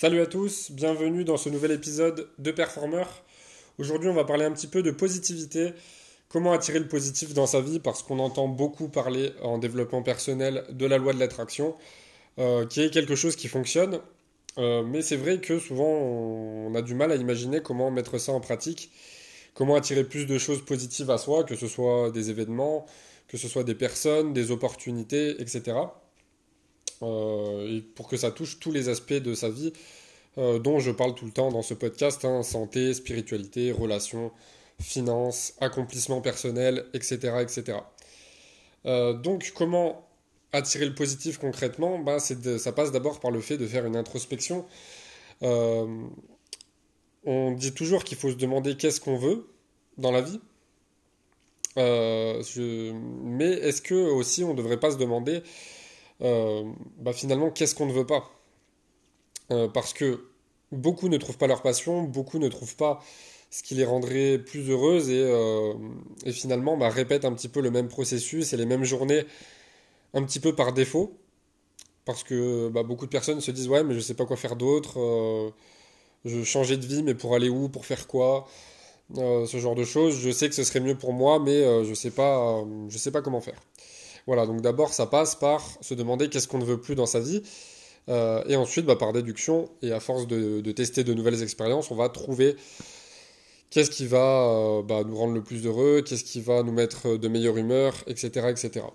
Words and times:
Salut 0.00 0.22
à 0.22 0.26
tous, 0.26 0.70
bienvenue 0.70 1.24
dans 1.24 1.36
ce 1.36 1.50
nouvel 1.50 1.72
épisode 1.72 2.30
de 2.38 2.50
Performer. 2.50 3.04
Aujourd'hui, 3.76 4.08
on 4.08 4.14
va 4.14 4.24
parler 4.24 4.46
un 4.46 4.52
petit 4.52 4.66
peu 4.66 4.82
de 4.82 4.90
positivité, 4.90 5.74
comment 6.30 6.52
attirer 6.52 6.78
le 6.78 6.88
positif 6.88 7.34
dans 7.34 7.44
sa 7.44 7.60
vie, 7.60 7.80
parce 7.80 8.02
qu'on 8.02 8.18
entend 8.18 8.48
beaucoup 8.48 8.88
parler 8.88 9.34
en 9.42 9.58
développement 9.58 10.02
personnel 10.02 10.64
de 10.70 10.86
la 10.86 10.96
loi 10.96 11.12
de 11.12 11.18
l'attraction, 11.18 11.76
euh, 12.38 12.64
qui 12.64 12.80
est 12.80 12.88
quelque 12.88 13.14
chose 13.14 13.36
qui 13.36 13.46
fonctionne, 13.46 14.00
euh, 14.56 14.82
mais 14.82 15.02
c'est 15.02 15.16
vrai 15.16 15.38
que 15.38 15.58
souvent 15.58 15.84
on 15.84 16.74
a 16.74 16.80
du 16.80 16.94
mal 16.94 17.12
à 17.12 17.16
imaginer 17.16 17.60
comment 17.60 17.90
mettre 17.90 18.16
ça 18.16 18.32
en 18.32 18.40
pratique, 18.40 18.90
comment 19.52 19.74
attirer 19.74 20.04
plus 20.04 20.24
de 20.24 20.38
choses 20.38 20.64
positives 20.64 21.10
à 21.10 21.18
soi, 21.18 21.44
que 21.44 21.56
ce 21.56 21.68
soit 21.68 22.10
des 22.10 22.30
événements, 22.30 22.86
que 23.28 23.36
ce 23.36 23.48
soit 23.48 23.64
des 23.64 23.74
personnes, 23.74 24.32
des 24.32 24.50
opportunités, 24.50 25.38
etc. 25.42 25.76
Euh, 27.02 27.80
pour 27.94 28.08
que 28.08 28.16
ça 28.18 28.30
touche 28.30 28.58
tous 28.60 28.72
les 28.72 28.90
aspects 28.90 29.14
de 29.14 29.32
sa 29.34 29.48
vie 29.48 29.72
euh, 30.36 30.58
dont 30.58 30.80
je 30.80 30.90
parle 30.90 31.14
tout 31.14 31.24
le 31.24 31.30
temps 31.30 31.50
dans 31.50 31.62
ce 31.62 31.72
podcast, 31.72 32.26
hein, 32.26 32.42
santé, 32.42 32.92
spiritualité, 32.92 33.72
relations, 33.72 34.30
finances, 34.80 35.54
accomplissement 35.60 36.20
personnel, 36.20 36.84
etc. 36.92 37.38
etc. 37.40 37.78
Euh, 38.84 39.14
donc 39.14 39.52
comment 39.54 40.06
attirer 40.52 40.84
le 40.84 40.94
positif 40.94 41.38
concrètement? 41.38 41.98
Bah, 41.98 42.18
Ça 42.20 42.72
passe 42.72 42.92
d'abord 42.92 43.18
par 43.20 43.30
le 43.30 43.40
fait 43.40 43.56
de 43.56 43.66
faire 43.66 43.86
une 43.86 43.96
introspection. 43.96 44.66
on 45.40 46.10
dit 47.52 47.72
toujours 47.72 48.04
qu'il 48.04 48.18
faut 48.18 48.30
se 48.30 48.36
demander 48.36 48.76
qu'est-ce 48.76 49.00
qu'on 49.00 49.16
veut 49.16 49.48
dans 49.96 50.10
la 50.12 50.20
vie. 50.20 50.40
Mais 51.76 53.52
est-ce 53.52 53.80
que 53.80 53.94
aussi 53.94 54.44
on 54.44 54.52
ne 54.52 54.58
devrait 54.58 54.80
pas 54.80 54.90
se 54.90 54.98
demander 54.98 55.36
euh, 55.36 55.79
bah 56.20 57.12
finalement, 57.12 57.50
qu'est-ce 57.50 57.74
qu'on 57.74 57.86
ne 57.86 57.92
veut 57.92 58.06
pas? 58.06 58.30
Euh, 59.50 59.68
Parce 59.68 59.92
que 59.92 60.24
beaucoup 60.72 61.08
ne 61.08 61.16
trouvent 61.16 61.38
pas 61.38 61.46
leur 61.46 61.62
passion, 61.62 62.02
beaucoup 62.02 62.38
ne 62.38 62.48
trouvent 62.48 62.76
pas 62.76 63.00
ce 63.50 63.62
qui 63.64 63.74
les 63.74 63.84
rendrait 63.84 64.38
plus 64.38 64.70
heureuses 64.70 65.10
et, 65.10 65.22
euh, 65.24 65.74
et 66.24 66.32
finalement 66.32 66.76
bah, 66.76 66.88
répètent 66.88 67.24
un 67.24 67.32
petit 67.32 67.48
peu 67.48 67.60
le 67.60 67.70
même 67.72 67.88
processus 67.88 68.52
et 68.52 68.56
les 68.56 68.66
mêmes 68.66 68.84
journées 68.84 69.24
un 70.14 70.22
petit 70.24 70.40
peu 70.40 70.54
par 70.54 70.72
défaut. 70.72 71.16
Parce 72.04 72.24
que 72.24 72.68
bah, 72.68 72.82
beaucoup 72.82 73.06
de 73.06 73.10
personnes 73.10 73.40
se 73.40 73.50
disent 73.50 73.68
ouais 73.68 73.84
mais 73.84 73.94
je 73.94 74.00
sais 74.00 74.14
pas 74.14 74.26
quoi 74.26 74.36
faire 74.36 74.56
d'autre, 74.56 75.52
je 76.24 76.42
changeais 76.44 76.76
de 76.76 76.86
vie 76.86 77.02
mais 77.02 77.14
pour 77.14 77.34
aller 77.34 77.48
où, 77.48 77.68
pour 77.68 77.86
faire 77.86 78.06
quoi, 78.06 78.46
ce 79.14 79.58
genre 79.58 79.74
de 79.74 79.84
choses. 79.84 80.18
Je 80.20 80.30
sais 80.30 80.48
que 80.48 80.54
ce 80.54 80.64
serait 80.64 80.80
mieux 80.80 80.96
pour 80.96 81.12
moi 81.12 81.38
mais 81.40 81.84
je 81.84 81.94
sais 81.94 82.10
pas, 82.10 82.64
je 82.88 82.98
sais 82.98 83.10
pas 83.12 83.22
comment 83.22 83.40
faire. 83.40 83.60
Voilà, 84.26 84.46
donc 84.46 84.60
d'abord 84.60 84.92
ça 84.92 85.06
passe 85.06 85.34
par 85.34 85.62
se 85.80 85.94
demander 85.94 86.28
qu'est-ce 86.28 86.48
qu'on 86.48 86.58
ne 86.58 86.64
veut 86.64 86.80
plus 86.80 86.94
dans 86.94 87.06
sa 87.06 87.20
vie. 87.20 87.42
Euh, 88.08 88.42
et 88.48 88.56
ensuite, 88.56 88.86
bah, 88.86 88.96
par 88.96 89.12
déduction, 89.12 89.68
et 89.82 89.92
à 89.92 90.00
force 90.00 90.26
de, 90.26 90.72
tester 90.72 91.04
de 91.04 91.14
nouvelles 91.14 91.42
expériences, 91.42 91.90
on 91.90 91.94
va 91.94 92.08
trouver 92.08 92.56
qu'est-ce 93.70 93.90
qui 93.90 94.06
va 94.06 94.48
euh, 94.48 94.82
bah, 94.82 95.02
nous 95.06 95.16
rendre 95.16 95.34
le 95.34 95.42
plus 95.42 95.64
heureux, 95.66 96.02
qu'est-ce 96.02 96.24
qui 96.24 96.40
va 96.40 96.62
nous 96.62 96.72
mettre 96.72 97.16
de 97.16 97.28
meilleure 97.28 97.56
humeur, 97.56 97.94
etc. 98.06 98.48
etc. 98.48 98.86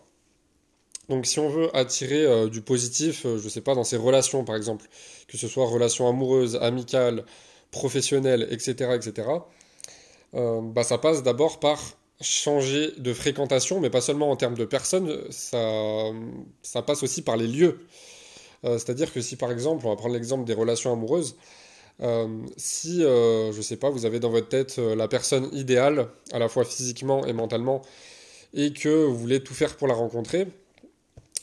Donc 1.07 1.27
si 1.27 1.39
on 1.39 1.49
veut 1.49 1.75
attirer 1.75 2.25
euh, 2.25 2.49
du 2.49 2.61
positif, 2.61 3.21
je 3.23 3.43
ne 3.43 3.49
sais 3.49 3.61
pas, 3.61 3.75
dans 3.75 3.83
ses 3.83 3.97
relations 3.97 4.43
par 4.43 4.55
exemple, 4.55 4.85
que 5.27 5.37
ce 5.37 5.47
soit 5.47 5.65
relations 5.65 6.09
amoureuses, 6.09 6.57
amicales, 6.57 7.25
professionnelles, 7.71 8.47
etc. 8.49 8.91
etc. 8.95 9.29
bah, 10.33 10.83
ça 10.83 10.97
passe 10.97 11.23
d'abord 11.23 11.59
par 11.59 11.79
changer 12.21 12.91
de 12.97 13.13
fréquentation, 13.13 13.79
mais 13.79 13.89
pas 13.89 14.01
seulement 14.01 14.31
en 14.31 14.35
termes 14.35 14.55
de 14.55 14.65
personnes, 14.65 15.19
ça, 15.29 16.11
ça 16.61 16.81
passe 16.81 17.03
aussi 17.03 17.21
par 17.21 17.37
les 17.37 17.47
lieux. 17.47 17.79
Euh, 18.63 18.77
c'est-à-dire 18.77 19.11
que 19.11 19.21
si 19.21 19.35
par 19.35 19.51
exemple, 19.51 19.85
on 19.85 19.89
va 19.89 19.95
prendre 19.95 20.13
l'exemple 20.13 20.45
des 20.45 20.53
relations 20.53 20.93
amoureuses, 20.93 21.35
euh, 22.01 22.27
si, 22.57 23.03
euh, 23.03 23.51
je 23.51 23.61
sais 23.61 23.77
pas, 23.77 23.89
vous 23.89 24.05
avez 24.05 24.19
dans 24.19 24.29
votre 24.29 24.49
tête 24.49 24.77
la 24.77 25.07
personne 25.07 25.49
idéale, 25.53 26.07
à 26.31 26.39
la 26.39 26.49
fois 26.49 26.65
physiquement 26.65 27.25
et 27.25 27.33
mentalement, 27.33 27.81
et 28.53 28.73
que 28.73 29.05
vous 29.05 29.17
voulez 29.17 29.43
tout 29.43 29.53
faire 29.53 29.75
pour 29.75 29.87
la 29.87 29.93
rencontrer, 29.93 30.47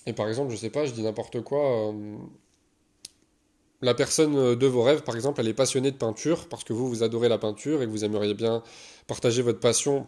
et 0.07 0.13
par 0.13 0.29
exemple, 0.29 0.51
je 0.53 0.57
sais 0.57 0.71
pas, 0.71 0.85
je 0.87 0.93
dis 0.93 1.03
n'importe 1.03 1.43
quoi, 1.43 1.95
la 3.83 3.95
personne 3.95 4.55
de 4.55 4.67
vos 4.67 4.83
rêves, 4.83 5.03
par 5.03 5.17
exemple, 5.17 5.41
elle 5.41 5.49
est 5.49 5.55
passionnée 5.55 5.91
de 5.91 5.97
peinture, 5.97 6.49
parce 6.49 6.65
que 6.65 6.73
vous, 6.73 6.89
vous 6.89 7.03
adorez 7.03 7.29
la 7.29 7.39
peinture 7.39 7.83
et 7.83 7.87
que 7.87 7.91
vous 7.91 8.05
aimeriez 8.05 8.35
bien 8.35 8.63
partager 9.07 9.43
votre 9.43 9.61
passion 9.61 10.07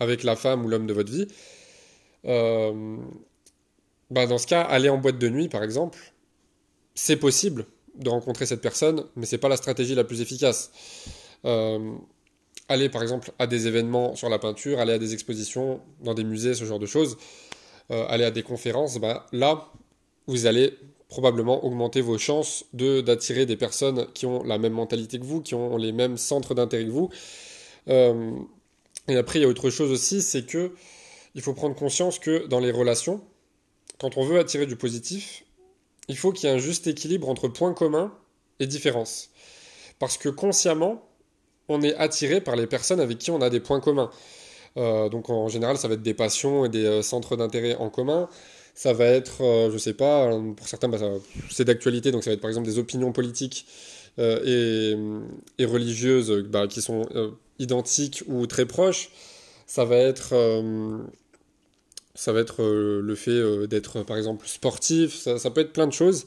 avec 0.00 0.22
la 0.22 0.36
femme 0.36 0.64
ou 0.64 0.68
l'homme 0.68 0.86
de 0.86 0.92
votre 0.92 1.10
vie, 1.10 1.28
euh, 2.24 2.96
bah 4.10 4.26
dans 4.26 4.38
ce 4.38 4.46
cas, 4.46 4.62
aller 4.62 4.88
en 4.88 4.98
boîte 4.98 5.18
de 5.18 5.28
nuit, 5.28 5.48
par 5.48 5.62
exemple, 5.62 5.98
c'est 6.94 7.16
possible 7.16 7.66
de 7.94 8.08
rencontrer 8.08 8.46
cette 8.46 8.60
personne, 8.60 9.04
mais 9.16 9.26
c'est 9.26 9.38
pas 9.38 9.48
la 9.48 9.56
stratégie 9.56 9.94
la 9.94 10.04
plus 10.04 10.20
efficace. 10.20 10.70
Euh, 11.44 11.92
aller, 12.68 12.88
par 12.88 13.02
exemple, 13.02 13.32
à 13.38 13.46
des 13.46 13.66
événements 13.66 14.14
sur 14.14 14.28
la 14.28 14.38
peinture, 14.38 14.78
aller 14.78 14.92
à 14.92 14.98
des 14.98 15.14
expositions, 15.14 15.80
dans 16.02 16.14
des 16.14 16.24
musées, 16.24 16.54
ce 16.54 16.64
genre 16.64 16.78
de 16.78 16.86
choses, 16.86 17.16
euh, 17.90 18.06
aller 18.08 18.24
à 18.24 18.30
des 18.30 18.42
conférences, 18.42 18.98
bah, 18.98 19.26
là, 19.32 19.68
vous 20.26 20.46
allez 20.46 20.74
probablement 21.08 21.64
augmenter 21.64 22.02
vos 22.02 22.18
chances 22.18 22.66
de 22.74 23.00
d'attirer 23.00 23.46
des 23.46 23.56
personnes 23.56 24.06
qui 24.12 24.26
ont 24.26 24.42
la 24.42 24.58
même 24.58 24.74
mentalité 24.74 25.18
que 25.18 25.24
vous, 25.24 25.40
qui 25.40 25.54
ont 25.54 25.78
les 25.78 25.92
mêmes 25.92 26.18
centres 26.18 26.54
d'intérêt 26.54 26.84
que 26.84 26.90
vous. 26.90 27.10
Et 29.08 29.16
après, 29.16 29.38
il 29.38 29.42
y 29.42 29.44
a 29.44 29.48
autre 29.48 29.70
chose 29.70 29.90
aussi, 29.90 30.22
c'est 30.22 30.46
que 30.46 30.72
il 31.34 31.42
faut 31.42 31.54
prendre 31.54 31.74
conscience 31.74 32.18
que 32.18 32.46
dans 32.46 32.60
les 32.60 32.70
relations, 32.70 33.20
quand 33.98 34.16
on 34.16 34.24
veut 34.24 34.38
attirer 34.38 34.66
du 34.66 34.76
positif, 34.76 35.44
il 36.08 36.16
faut 36.16 36.32
qu'il 36.32 36.48
y 36.48 36.52
ait 36.52 36.54
un 36.54 36.58
juste 36.58 36.86
équilibre 36.86 37.28
entre 37.28 37.48
points 37.48 37.74
communs 37.74 38.12
et 38.60 38.66
différences. 38.66 39.30
Parce 39.98 40.16
que 40.16 40.28
consciemment, 40.28 41.08
on 41.68 41.82
est 41.82 41.94
attiré 41.96 42.40
par 42.40 42.56
les 42.56 42.66
personnes 42.66 43.00
avec 43.00 43.18
qui 43.18 43.30
on 43.30 43.40
a 43.40 43.50
des 43.50 43.60
points 43.60 43.80
communs. 43.80 44.10
Euh, 44.76 45.08
donc 45.08 45.30
en 45.30 45.48
général, 45.48 45.76
ça 45.76 45.88
va 45.88 45.94
être 45.94 46.02
des 46.02 46.14
passions 46.14 46.64
et 46.64 46.68
des 46.68 46.84
euh, 46.84 47.02
centres 47.02 47.36
d'intérêt 47.36 47.74
en 47.76 47.90
commun. 47.90 48.28
Ça 48.74 48.92
va 48.92 49.06
être, 49.06 49.42
euh, 49.42 49.70
je 49.70 49.78
sais 49.78 49.94
pas, 49.94 50.30
pour 50.56 50.68
certains, 50.68 50.88
bah, 50.88 50.98
c'est 51.50 51.64
d'actualité, 51.64 52.12
donc 52.12 52.22
ça 52.22 52.30
va 52.30 52.34
être 52.34 52.40
par 52.40 52.50
exemple 52.50 52.66
des 52.66 52.78
opinions 52.78 53.12
politiques 53.12 53.66
et, 54.18 54.96
et, 55.58 55.64
religieuses 55.64 56.32
bah, 56.48 56.66
qui 56.66 56.82
sont 56.82 57.06
identiques 57.58 58.22
ou 58.26 58.46
très 58.46 58.66
proches, 58.66 59.10
ça 59.66 59.84
va 59.84 59.96
être, 59.96 60.30
euh, 60.32 60.98
ça 62.14 62.32
va 62.32 62.40
être 62.40 62.62
euh, 62.62 63.00
le 63.02 63.14
fait 63.14 63.30
euh, 63.30 63.66
d'être 63.66 64.02
par 64.02 64.16
exemple 64.16 64.48
sportif, 64.48 65.14
ça, 65.14 65.50
peut 65.50 65.60
être 65.60 65.72
plein 65.72 65.86
de 65.86 65.92
choses. 65.92 66.26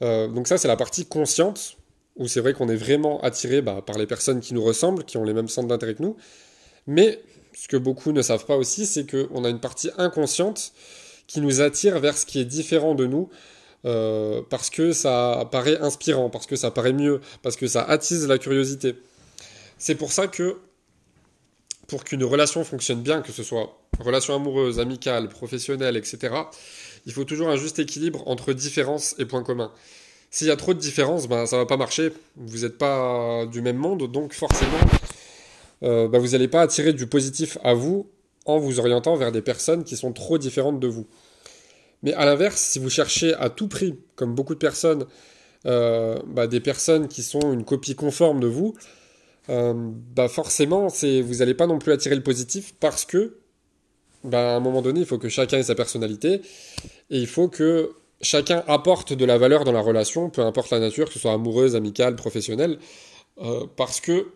donc 0.00 0.46
ça 0.46 0.58
c'est 0.58 0.68
la 0.68 0.76
partie 0.76 1.06
consciente, 1.06 1.76
où 2.16 2.28
c'est 2.28 2.40
vrai 2.40 2.52
qu'on 2.52 2.68
est 2.68 2.76
vraiment 2.76 3.20
attiré 3.22 3.62
bah, 3.62 3.82
par 3.84 3.98
les 3.98 4.06
personnes 4.06 4.40
qui 4.40 4.54
nous 4.54 4.62
ressemblent, 4.62 5.04
qui 5.04 5.16
ont 5.16 5.24
les 5.24 5.32
mêmes 5.32 5.48
centres 5.48 5.68
d'intérêt 5.68 5.94
que 5.94 6.02
nous. 6.02 6.16
Mais 6.86 7.20
ce 7.54 7.66
que 7.66 7.76
beaucoup 7.76 8.12
ne 8.12 8.22
savent 8.22 8.44
pas 8.44 8.56
aussi, 8.56 8.86
c'est 8.86 9.06
qu'on 9.10 9.44
a 9.44 9.48
une 9.48 9.60
partie 9.60 9.90
inconsciente 9.96 10.72
qui 11.26 11.40
nous 11.40 11.62
attire 11.62 11.98
vers 12.00 12.16
ce 12.18 12.26
qui 12.26 12.38
est 12.38 12.44
différent 12.44 12.94
de 12.94 13.06
nous, 13.06 13.30
parce 14.50 14.70
que 14.70 14.92
ça 14.92 15.48
paraît 15.50 15.78
inspirant, 15.80 16.28
parce 16.28 16.46
que 16.46 16.56
ça 16.56 16.70
paraît 16.70 16.92
mieux, 16.92 17.20
parce 17.42 17.56
que 17.56 17.66
ça 17.66 17.82
attise 17.82 18.28
la 18.28 18.38
curiosité. 18.38 18.94
C'est 19.78 19.94
pour 19.94 20.12
ça 20.12 20.26
que 20.26 20.58
pour 21.86 22.04
qu'une 22.04 22.24
relation 22.24 22.64
fonctionne 22.64 23.02
bien, 23.02 23.20
que 23.20 23.32
ce 23.32 23.42
soit 23.42 23.78
relation 24.00 24.34
amoureuse, 24.34 24.80
amicale, 24.80 25.28
professionnelle, 25.28 25.96
etc., 25.96 26.34
il 27.06 27.12
faut 27.12 27.24
toujours 27.24 27.48
un 27.48 27.56
juste 27.56 27.78
équilibre 27.78 28.26
entre 28.26 28.52
différences 28.52 29.14
et 29.18 29.26
points 29.26 29.42
communs. 29.42 29.72
S'il 30.30 30.48
y 30.48 30.50
a 30.50 30.56
trop 30.56 30.74
de 30.74 30.78
différences, 30.78 31.28
ben, 31.28 31.46
ça 31.46 31.58
va 31.58 31.66
pas 31.66 31.76
marcher. 31.76 32.12
Vous 32.36 32.60
n'êtes 32.60 32.78
pas 32.78 33.46
du 33.46 33.60
même 33.60 33.76
monde, 33.76 34.10
donc 34.10 34.32
forcément, 34.32 34.80
euh, 35.82 36.08
ben, 36.08 36.18
vous 36.18 36.28
n'allez 36.28 36.48
pas 36.48 36.62
attirer 36.62 36.92
du 36.92 37.06
positif 37.06 37.58
à 37.62 37.74
vous 37.74 38.10
en 38.46 38.58
vous 38.58 38.78
orientant 38.80 39.16
vers 39.16 39.32
des 39.32 39.42
personnes 39.42 39.84
qui 39.84 39.96
sont 39.96 40.12
trop 40.12 40.38
différentes 40.38 40.80
de 40.80 40.88
vous. 40.88 41.06
Mais 42.02 42.12
à 42.14 42.24
l'inverse, 42.24 42.60
si 42.60 42.78
vous 42.78 42.90
cherchez 42.90 43.34
à 43.34 43.48
tout 43.48 43.68
prix, 43.68 43.98
comme 44.16 44.34
beaucoup 44.34 44.54
de 44.54 44.58
personnes, 44.58 45.06
euh, 45.66 46.18
ben, 46.26 46.46
des 46.46 46.60
personnes 46.60 47.08
qui 47.08 47.22
sont 47.22 47.52
une 47.52 47.64
copie 47.64 47.94
conforme 47.94 48.40
de 48.40 48.46
vous, 48.46 48.74
euh, 49.50 49.74
bah 49.76 50.28
forcément, 50.28 50.88
c'est, 50.88 51.20
vous 51.20 51.36
n'allez 51.36 51.54
pas 51.54 51.66
non 51.66 51.78
plus 51.78 51.92
attirer 51.92 52.14
le 52.14 52.22
positif 52.22 52.74
parce 52.80 53.04
que, 53.04 53.38
bah 54.22 54.54
à 54.54 54.56
un 54.56 54.60
moment 54.60 54.82
donné, 54.82 55.00
il 55.00 55.06
faut 55.06 55.18
que 55.18 55.28
chacun 55.28 55.58
ait 55.58 55.64
sa 55.64 55.74
personnalité 55.74 56.40
et 57.10 57.18
il 57.18 57.26
faut 57.26 57.48
que 57.48 57.92
chacun 58.22 58.64
apporte 58.66 59.12
de 59.12 59.24
la 59.24 59.36
valeur 59.36 59.64
dans 59.64 59.72
la 59.72 59.80
relation, 59.80 60.30
peu 60.30 60.42
importe 60.42 60.70
la 60.70 60.80
nature, 60.80 61.06
que 61.08 61.12
ce 61.12 61.18
soit 61.18 61.32
amoureuse, 61.32 61.76
amicale, 61.76 62.16
professionnelle, 62.16 62.78
euh, 63.42 63.66
parce 63.76 64.00
que 64.00 64.28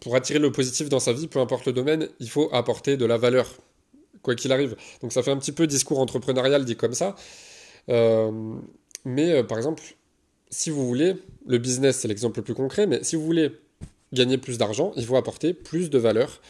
pour 0.00 0.16
attirer 0.16 0.38
le 0.38 0.50
positif 0.50 0.88
dans 0.88 1.00
sa 1.00 1.12
vie, 1.12 1.28
peu 1.28 1.40
importe 1.40 1.66
le 1.66 1.74
domaine, 1.74 2.08
il 2.20 2.30
faut 2.30 2.48
apporter 2.52 2.96
de 2.96 3.04
la 3.04 3.18
valeur, 3.18 3.46
quoi 4.22 4.34
qu'il 4.34 4.52
arrive. 4.52 4.74
Donc 5.02 5.12
ça 5.12 5.22
fait 5.22 5.30
un 5.30 5.36
petit 5.36 5.52
peu 5.52 5.66
discours 5.66 5.98
entrepreneurial 6.00 6.64
dit 6.64 6.76
comme 6.76 6.94
ça. 6.94 7.14
Euh, 7.90 8.54
mais 9.04 9.44
par 9.44 9.58
exemple, 9.58 9.82
si 10.50 10.70
vous 10.70 10.86
voulez, 10.86 11.16
le 11.46 11.58
business 11.58 11.98
c'est 11.98 12.08
l'exemple 12.08 12.40
le 12.40 12.44
plus 12.44 12.54
concret, 12.54 12.86
mais 12.86 13.02
si 13.02 13.16
vous 13.16 13.24
voulez 13.24 13.52
gagner 14.12 14.38
plus 14.38 14.58
d'argent, 14.58 14.92
il 14.96 15.06
faut 15.06 15.16
apporter 15.16 15.54
plus 15.54 15.90
de 15.90 15.98
valeur 15.98 16.40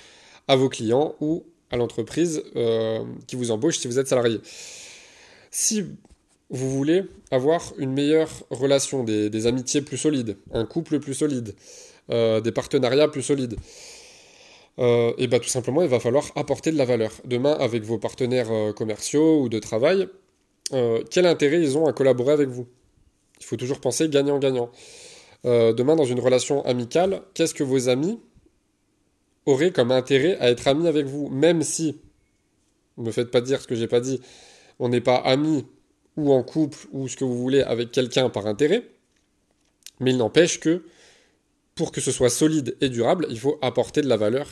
à 0.49 0.57
vos 0.57 0.69
clients 0.69 1.15
ou 1.21 1.45
à 1.71 1.77
l'entreprise 1.77 2.43
euh, 2.57 3.05
qui 3.27 3.37
vous 3.37 3.51
embauche 3.51 3.79
si 3.79 3.87
vous 3.87 3.99
êtes 3.99 4.09
salarié. 4.09 4.41
Si 5.51 5.85
vous 6.49 6.71
voulez 6.71 7.05
avoir 7.31 7.73
une 7.79 7.93
meilleure 7.93 8.31
relation, 8.51 9.05
des, 9.05 9.47
amitiés 9.47 9.83
plus 9.83 9.99
solides, 9.99 10.37
un 10.53 10.65
couple 10.65 10.99
plus 10.99 11.15
solide, 11.15 11.55
euh, 12.11 12.41
des 12.41 12.51
partenariats 12.51 13.09
plus 13.09 13.23
solides. 13.23 13.57
Euh, 14.79 15.13
et 15.19 15.27
bien 15.27 15.39
tout 15.39 15.49
simplement, 15.49 15.83
il 15.83 15.89
va 15.89 16.01
falloir 16.01 16.33
apporter 16.35 16.73
de 16.73 16.79
la 16.79 16.85
valeur. 16.85 17.13
Demain, 17.25 17.53
avec 17.53 17.85
vos 17.85 17.99
partenaires 17.99 18.75
commerciaux 18.75 19.43
ou 19.43 19.49
de 19.49 19.59
travail, 19.59 20.09
quel 21.11 21.27
intérêt 21.27 21.61
ils 21.61 21.77
ont 21.77 21.87
à 21.87 21.93
collaborer 21.93 22.33
avec 22.33 22.49
vous? 22.49 22.67
Il 23.41 23.47
faut 23.47 23.57
toujours 23.57 23.81
penser 23.81 24.09
gagnant-gagnant. 24.09 24.71
demain, 25.45 25.97
dans 25.97 26.05
une 26.05 26.21
relation 26.21 26.65
amicale, 26.65 27.23
qu'est-ce 27.35 27.55
que 27.55 27.65
vos 27.65 27.89
amis 27.89 28.21
auraient 29.47 29.73
comme 29.73 29.91
intérêt 29.91 30.37
à 30.39 30.51
être 30.51 30.69
amis 30.69 30.87
avec 30.87 31.07
vous 31.07 31.29
Même 31.29 31.63
si, 31.63 31.99
ne 32.99 33.05
me 33.05 33.11
faites 33.11 33.31
pas 33.31 33.41
dire 33.41 33.61
ce 33.61 33.67
que 33.67 33.75
j'ai 33.75 33.89
pas 33.89 34.01
dit, 34.01 34.21
on 34.79 34.89
n'est 34.89 35.01
pas 35.01 35.17
amis 35.17 35.65
ou 36.17 36.33
en 36.33 36.43
couple 36.43 36.79
ou 36.93 37.09
ce 37.09 37.17
que 37.17 37.25
vous 37.25 37.39
voulez 37.39 37.63
avec 37.63 37.93
quelqu'un 37.93 38.29
par 38.29 38.47
intérêt, 38.47 38.85
mais 40.01 40.11
il 40.11 40.17
n'empêche 40.17 40.61
que 40.61 40.85
pour 41.75 41.93
que 41.93 42.01
ce 42.01 42.11
soit 42.11 42.31
solide 42.31 42.77
et 42.81 42.89
durable, 42.89 43.27
il 43.31 43.39
faut 43.39 43.59
apporter 43.63 44.03
de 44.03 44.09
la 44.09 44.17
valeur 44.17 44.47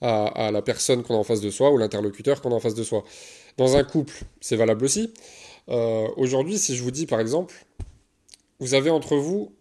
à, 0.00 0.50
la 0.52 0.60
personne 0.60 1.02
qu'on 1.02 1.14
a 1.14 1.18
en 1.18 1.24
face 1.24 1.40
de 1.40 1.50
soi 1.50 1.70
ou 1.70 1.78
l'interlocuteur 1.78 2.42
qu'on 2.42 2.52
a 2.52 2.54
en 2.54 2.60
face 2.60 2.74
de 2.74 2.82
soi. 2.82 3.04
Dans 3.56 3.76
un 3.76 3.84
couple, 3.84 4.14
c'est 4.40 4.56
valable 4.56 4.84
aussi. 4.84 5.14
Euh, 5.70 6.08
aujourd'hui, 6.16 6.58
si 6.58 6.76
je 6.76 6.82
vous 6.82 6.90
dis 6.90 7.06
par 7.06 7.20
exemple, 7.20 7.54
vous 8.64 8.72
avez 8.72 8.88
entre 8.88 9.16
vous 9.16 9.52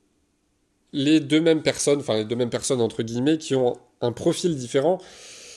les 0.94 1.20
deux 1.20 1.42
mêmes 1.42 1.62
personnes, 1.62 2.00
enfin 2.00 2.16
les 2.16 2.24
deux 2.24 2.38
mêmes 2.38 2.50
personnes 2.50 2.80
entre 2.80 3.04
guillemets, 3.04 3.38
qui 3.38 3.54
ont 3.54 3.76
un 4.00 4.14
profil 4.14 4.56
différent, 4.56 4.98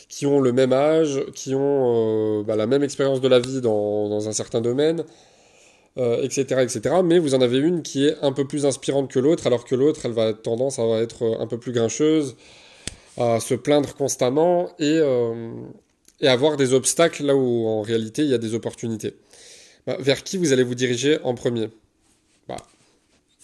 qui 0.08 0.26
ont 0.26 0.40
le 0.40 0.52
même 0.52 0.72
âge, 0.72 1.24
qui 1.32 1.54
ont 1.54 2.40
euh, 2.40 2.42
bah, 2.42 2.56
la 2.56 2.66
même 2.66 2.82
expérience 2.82 3.20
de 3.20 3.28
la 3.28 3.38
vie 3.38 3.60
dans, 3.60 4.28
un 4.28 4.32
certain 4.32 4.60
domaine, 4.60 5.04
etc., 5.96 6.46
euh, 6.50 6.62
etc. 6.62 6.96
Mais 7.04 7.20
vous 7.20 7.36
en 7.36 7.40
avez 7.40 7.58
une 7.58 7.82
qui 7.82 8.06
est 8.06 8.16
un 8.20 8.32
peu 8.32 8.48
plus 8.48 8.66
inspirante 8.66 9.08
que 9.08 9.20
l'autre, 9.20 9.46
alors 9.46 9.64
que 9.64 9.76
l'autre, 9.76 10.00
elle 10.06 10.12
va 10.12 10.32
tendance 10.32 10.80
à 10.80 10.84
être 11.00 11.22
euh, 11.22 11.38
un 11.38 11.46
peu 11.46 11.58
plus 11.58 11.70
grincheuse, 11.70 12.34
à 13.16 13.38
se 13.38 13.54
plaindre 13.54 13.94
constamment 13.94 14.70
et, 14.80 14.98
euh, 14.98 15.52
et 16.20 16.26
avoir 16.26 16.56
des 16.56 16.72
obstacles 16.74 17.24
là 17.24 17.36
où 17.36 17.66
en 17.68 17.82
réalité 17.82 18.22
il 18.22 18.28
y 18.28 18.34
a 18.34 18.38
des 18.38 18.54
opportunités. 18.54 19.14
Bah, 19.86 19.96
vers 20.00 20.24
qui 20.24 20.36
vous 20.36 20.52
allez 20.52 20.64
vous 20.64 20.74
diriger 20.74 21.20
en 21.22 21.34
premier? 21.34 21.68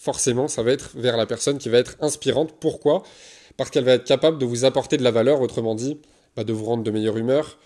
Forcément, 0.03 0.49
ça 0.49 0.63
va 0.63 0.71
être 0.71 0.91
vers 0.95 1.15
la 1.15 1.25
personne 1.25 1.57
qui 1.57 1.69
va 1.69 1.77
être 1.77 1.95
inspirante. 2.01 2.55
Pourquoi? 2.59 3.03
Parce 3.55 3.69
qu'elle 3.69 3.85
va 3.85 3.93
être 3.93 4.03
capable 4.03 4.37
de 4.37 4.45
vous 4.45 4.65
apporter 4.65 4.97
de 4.97 5.03
la 5.03 5.11
valeur, 5.11 5.39
autrement 5.39 5.75
dit, 5.75 5.97
bah, 6.35 6.43
de 6.43 6.51
vous 6.51 6.65
rendre 6.65 6.83
de 6.83 6.91
meilleure 6.91 7.15
humeur, 7.15 7.57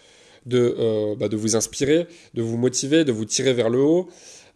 de, 0.45 1.15
bah, 1.15 1.29
de 1.29 1.35
vous 1.35 1.55
inspirer, 1.55 2.05
de 2.35 2.43
vous 2.43 2.57
motiver, 2.57 3.05
de 3.05 3.11
vous 3.11 3.25
tirer 3.25 3.53
vers 3.53 3.71
le 3.71 3.79
haut, 3.79 4.07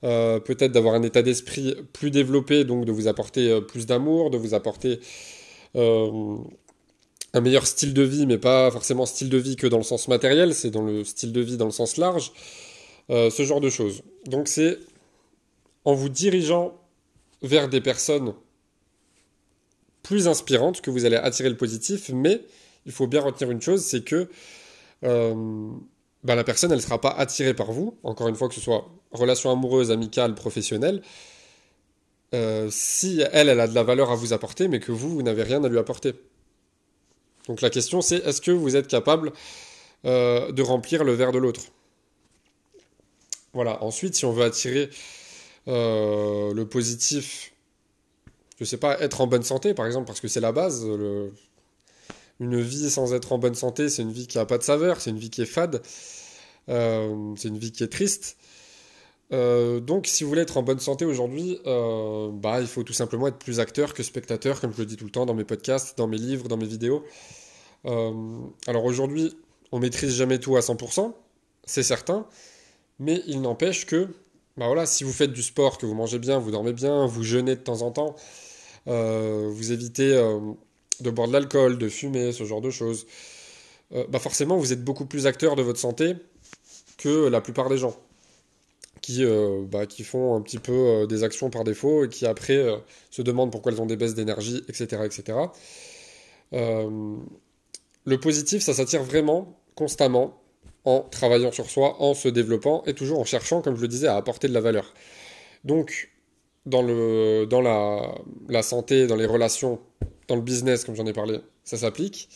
euh, 0.03 0.39
peut-être 0.39 0.71
d'avoir 0.71 0.95
un 0.95 1.03
état 1.03 1.21
d'esprit 1.21 1.75
plus 1.91 2.11
développé, 2.11 2.65
donc 2.65 2.85
de 2.85 2.91
vous 2.91 3.07
apporter 3.07 3.49
euh, 3.49 3.61
plus 3.61 3.85
d'amour, 3.87 4.31
de 4.31 4.37
vous 4.37 4.53
apporter 4.53 4.99
euh, 5.75 6.37
un 7.33 7.41
meilleur 7.41 7.67
style 7.67 7.93
de 7.93 8.01
vie, 8.01 8.25
mais 8.25 8.37
pas 8.37 8.71
forcément 8.71 9.07
style 9.07 9.29
de 9.29 9.37
vie 9.37 9.55
que 9.55 9.67
dans 9.67 9.77
le 9.77 9.83
sens 9.83 10.07
matériel, 10.07 10.53
c'est 10.53 10.71
dans 10.71 10.83
le 10.83 11.03
style 11.03 11.31
de 11.31 11.41
vie 11.41 11.57
dans 11.57 11.65
le 11.65 11.71
sens 11.71 11.97
large, 11.97 12.31
ce 13.09 13.43
genre 13.43 13.59
de 13.59 13.69
choses. 13.69 14.03
Donc 14.25 14.47
c'est 14.47 14.77
en 15.83 15.93
vous 15.93 16.09
dirigeant 16.09 16.80
vers 17.41 17.67
des 17.69 17.81
personnes 17.81 18.33
plus 20.03 20.27
inspirantes 20.27 20.81
que 20.81 20.89
vous 20.89 21.05
allez 21.05 21.15
attirer 21.15 21.49
le 21.49 21.57
positif, 21.57 22.09
mais 22.13 22.41
il 22.85 22.91
faut 22.91 23.07
bien 23.07 23.21
retenir 23.21 23.51
une 23.51 23.61
chose, 23.61 23.83
c'est 23.83 24.03
que 24.03 24.27
bah, 26.23 26.35
la 26.35 26.43
personne, 26.43 26.71
elle 26.71 26.77
ne 26.77 26.83
sera 26.83 27.01
pas 27.01 27.09
attirée 27.09 27.53
par 27.53 27.71
vous, 27.71 27.97
encore 28.03 28.27
une 28.27 28.35
fois, 28.35 28.47
que 28.47 28.55
ce 28.55 28.61
soit 28.61 28.87
relation 29.11 29.51
amoureuse, 29.51 29.91
amicale, 29.91 30.35
professionnelle, 30.35 31.01
euh, 32.33 32.67
si 32.71 33.21
elle, 33.31 33.49
elle 33.49 33.59
a 33.59 33.67
de 33.67 33.75
la 33.75 33.83
valeur 33.83 34.11
à 34.11 34.15
vous 34.15 34.31
apporter, 34.31 34.67
mais 34.67 34.79
que 34.79 34.91
vous, 34.91 35.09
vous 35.09 35.23
n'avez 35.23 35.43
rien 35.43 35.63
à 35.63 35.69
lui 35.69 35.79
apporter. 35.79 36.13
Donc 37.47 37.61
la 37.61 37.69
question, 37.69 38.01
c'est 38.01 38.17
est-ce 38.17 38.39
que 38.39 38.51
vous 38.51 38.75
êtes 38.75 38.87
capable 38.87 39.33
euh, 40.05 40.51
de 40.51 40.61
remplir 40.61 41.03
le 41.03 41.13
verre 41.13 41.31
de 41.31 41.39
l'autre? 41.39 41.63
Voilà. 43.53 43.83
Ensuite, 43.83 44.15
si 44.15 44.25
on 44.25 44.31
veut 44.31 44.45
attirer 44.45 44.83
euh, 44.83 44.87
le 45.67 46.63
positif, 46.63 47.53
je 48.59 48.65
sais 48.65 48.77
pas, 48.77 48.99
être 48.99 49.21
en 49.21 49.27
bonne 49.27 49.43
santé, 49.43 49.73
par 49.73 49.85
exemple, 49.85 50.07
parce 50.07 50.19
que 50.19 50.27
c'est 50.27 50.41
la 50.41 50.51
base, 50.51 50.85
une 52.41 52.59
vie 52.59 52.89
sans 52.89 53.13
être 53.13 53.31
en 53.31 53.37
bonne 53.37 53.53
santé, 53.53 53.87
c'est 53.87 54.01
une 54.01 54.11
vie 54.11 54.25
qui 54.25 54.39
n'a 54.39 54.45
pas 54.45 54.57
de 54.57 54.63
saveur, 54.63 54.99
c'est 54.99 55.11
une 55.11 55.19
vie 55.19 55.29
qui 55.29 55.43
est 55.43 55.45
fade, 55.45 55.83
euh, 56.69 57.33
c'est 57.37 57.49
une 57.49 57.59
vie 57.59 57.71
qui 57.71 57.83
est 57.83 57.87
triste. 57.87 58.35
Euh, 59.31 59.79
donc, 59.79 60.07
si 60.07 60.23
vous 60.23 60.29
voulez 60.29 60.41
être 60.41 60.57
en 60.57 60.63
bonne 60.63 60.79
santé 60.79 61.05
aujourd'hui, 61.05 61.59
euh, 61.67 62.31
bah, 62.33 62.59
il 62.59 62.67
faut 62.67 62.83
tout 62.83 62.93
simplement 62.93 63.27
être 63.27 63.37
plus 63.37 63.59
acteur 63.59 63.93
que 63.93 64.01
spectateur, 64.01 64.59
comme 64.59 64.73
je 64.73 64.79
le 64.79 64.87
dis 64.87 64.97
tout 64.97 65.05
le 65.05 65.11
temps 65.11 65.27
dans 65.27 65.35
mes 65.35 65.43
podcasts, 65.43 65.97
dans 65.99 66.07
mes 66.07 66.17
livres, 66.17 66.47
dans 66.47 66.57
mes 66.57 66.65
vidéos. 66.65 67.05
alors 67.85 68.85
aujourd'hui, 68.85 69.37
on 69.71 69.79
maîtrise 69.79 70.15
jamais 70.15 70.39
tout 70.39 70.57
à 70.57 70.61
100%, 70.61 71.13
c'est 71.65 71.83
certain, 71.83 72.25
mais 72.99 73.21
il 73.27 73.41
n'empêche 73.41 73.85
que, 73.85 74.07
bah 74.61 74.67
voilà, 74.67 74.85
si 74.85 75.03
vous 75.03 75.11
faites 75.11 75.33
du 75.33 75.41
sport, 75.41 75.77
que 75.77 75.85
vous 75.85 75.95
mangez 75.95 76.19
bien, 76.19 76.37
vous 76.37 76.51
dormez 76.51 76.73
bien, 76.73 77.07
vous 77.07 77.23
jeûnez 77.23 77.55
de 77.55 77.61
temps 77.61 77.81
en 77.81 77.91
temps, 77.91 78.15
vous 78.85 79.71
évitez 79.71 80.13
de 81.01 81.09
boire 81.09 81.27
de 81.27 81.33
l'alcool, 81.33 81.77
de 81.77 81.89
fumer, 81.89 82.31
ce 82.31 82.43
genre 82.43 82.61
de 82.61 82.69
choses, 82.69 83.05
euh, 83.93 84.05
bah 84.07 84.19
forcément 84.19 84.57
vous 84.57 84.71
êtes 84.71 84.83
beaucoup 84.83 85.05
plus 85.05 85.27
acteur 85.27 85.55
de 85.55 85.61
votre 85.61 85.79
santé 85.79 86.15
que 86.97 87.27
la 87.27 87.41
plupart 87.41 87.67
des 87.69 87.77
gens 87.77 87.95
qui, 89.01 89.25
euh, 89.25 89.63
bah, 89.69 89.85
qui 89.85 90.03
font 90.03 90.35
un 90.35 90.41
petit 90.41 90.59
peu 90.59 90.71
euh, 90.71 91.07
des 91.07 91.23
actions 91.23 91.49
par 91.49 91.63
défaut 91.63 92.05
et 92.05 92.09
qui 92.09 92.25
après 92.25 92.63
se 93.09 93.21
demandent 93.21 93.51
pourquoi 93.51 93.71
elles 93.71 93.81
ont 93.81 93.85
des 93.85 93.97
baisses 93.97 94.13
d'énergie, 94.13 94.63
etc. 94.67 95.03
etc. 95.05 95.37
le 96.51 98.19
positif, 98.19 98.61
ça 98.61 98.73
s'attire 98.73 99.03
vraiment 99.03 99.57
constamment 99.75 100.40
en 100.85 101.01
travaillant 101.01 101.51
sur 101.51 101.69
soi, 101.69 102.01
en 102.01 102.13
se 102.13 102.27
développant 102.27 102.83
et 102.85 102.93
toujours 102.93 103.19
en 103.19 103.25
cherchant, 103.25 103.61
comme 103.61 103.75
je 103.75 103.81
le 103.81 103.87
disais, 103.87 104.07
à 104.07 104.15
apporter 104.15 104.47
de 104.47 104.53
la 104.53 104.61
valeur. 104.61 104.93
Donc, 105.63 106.09
dans, 106.65 106.81
le, 106.81 107.45
dans 107.45 107.61
la, 107.61 108.63
santé, 108.63 109.07
dans 109.07 109.15
les 109.15 109.25
relations 109.25 109.79
dans 110.27 110.35
le 110.35 110.41
business, 110.41 110.85
comme 110.85 110.95
j'en 110.95 111.05
ai 111.05 111.13
parlé, 111.13 111.39
ça 111.63 111.77
s'applique. 111.77 112.29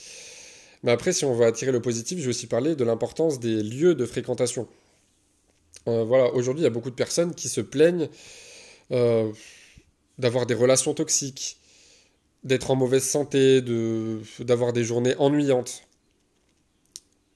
Mais 0.84 0.92
après, 0.92 1.14
si 1.14 1.26
on 1.26 1.34
veut 1.34 1.46
attirer 1.46 1.72
le 1.72 1.82
positif, 1.82 2.20
je 2.20 2.24
vais 2.24 2.30
aussi 2.30 2.48
parler 2.48 2.76
de 2.76 2.84
l'importance 2.84 3.40
des 3.40 3.64
lieux 3.64 3.96
de 3.96 4.06
fréquentation. 4.06 4.68
Euh, 5.88 6.04
voilà, 6.04 6.34
aujourd'hui, 6.34 6.62
il 6.62 6.66
y 6.66 6.68
a 6.68 6.72
beaucoup 6.72 6.90
de 6.90 6.96
personnes 6.96 7.34
qui 7.34 7.50
se 7.50 7.62
plaignent 7.62 8.10
euh, 8.92 9.32
d'avoir 10.18 10.46
des 10.46 10.54
relations 10.54 10.94
toxiques, 10.94 11.58
d'être 12.44 12.70
en 12.70 12.76
mauvaise 12.76 13.04
santé, 13.04 13.62
d'avoir 14.40 14.74
des 14.74 14.84
journées 14.84 15.16
ennuyantes 15.18 15.84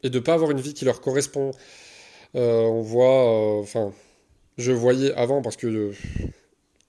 et 0.04 0.10
de 0.10 0.20
pas 0.20 0.34
avoir 0.34 0.52
une 0.52 0.62
vie 0.62 0.74
qui 0.74 0.86
leur 0.86 1.02
correspond. 1.02 1.52
Euh, 2.36 2.62
on 2.62 2.82
voit, 2.82 3.60
enfin, 3.60 3.94
je 4.58 4.72
voyais 4.72 5.14
avant 5.14 5.42
parce 5.42 5.58
que 5.58 5.92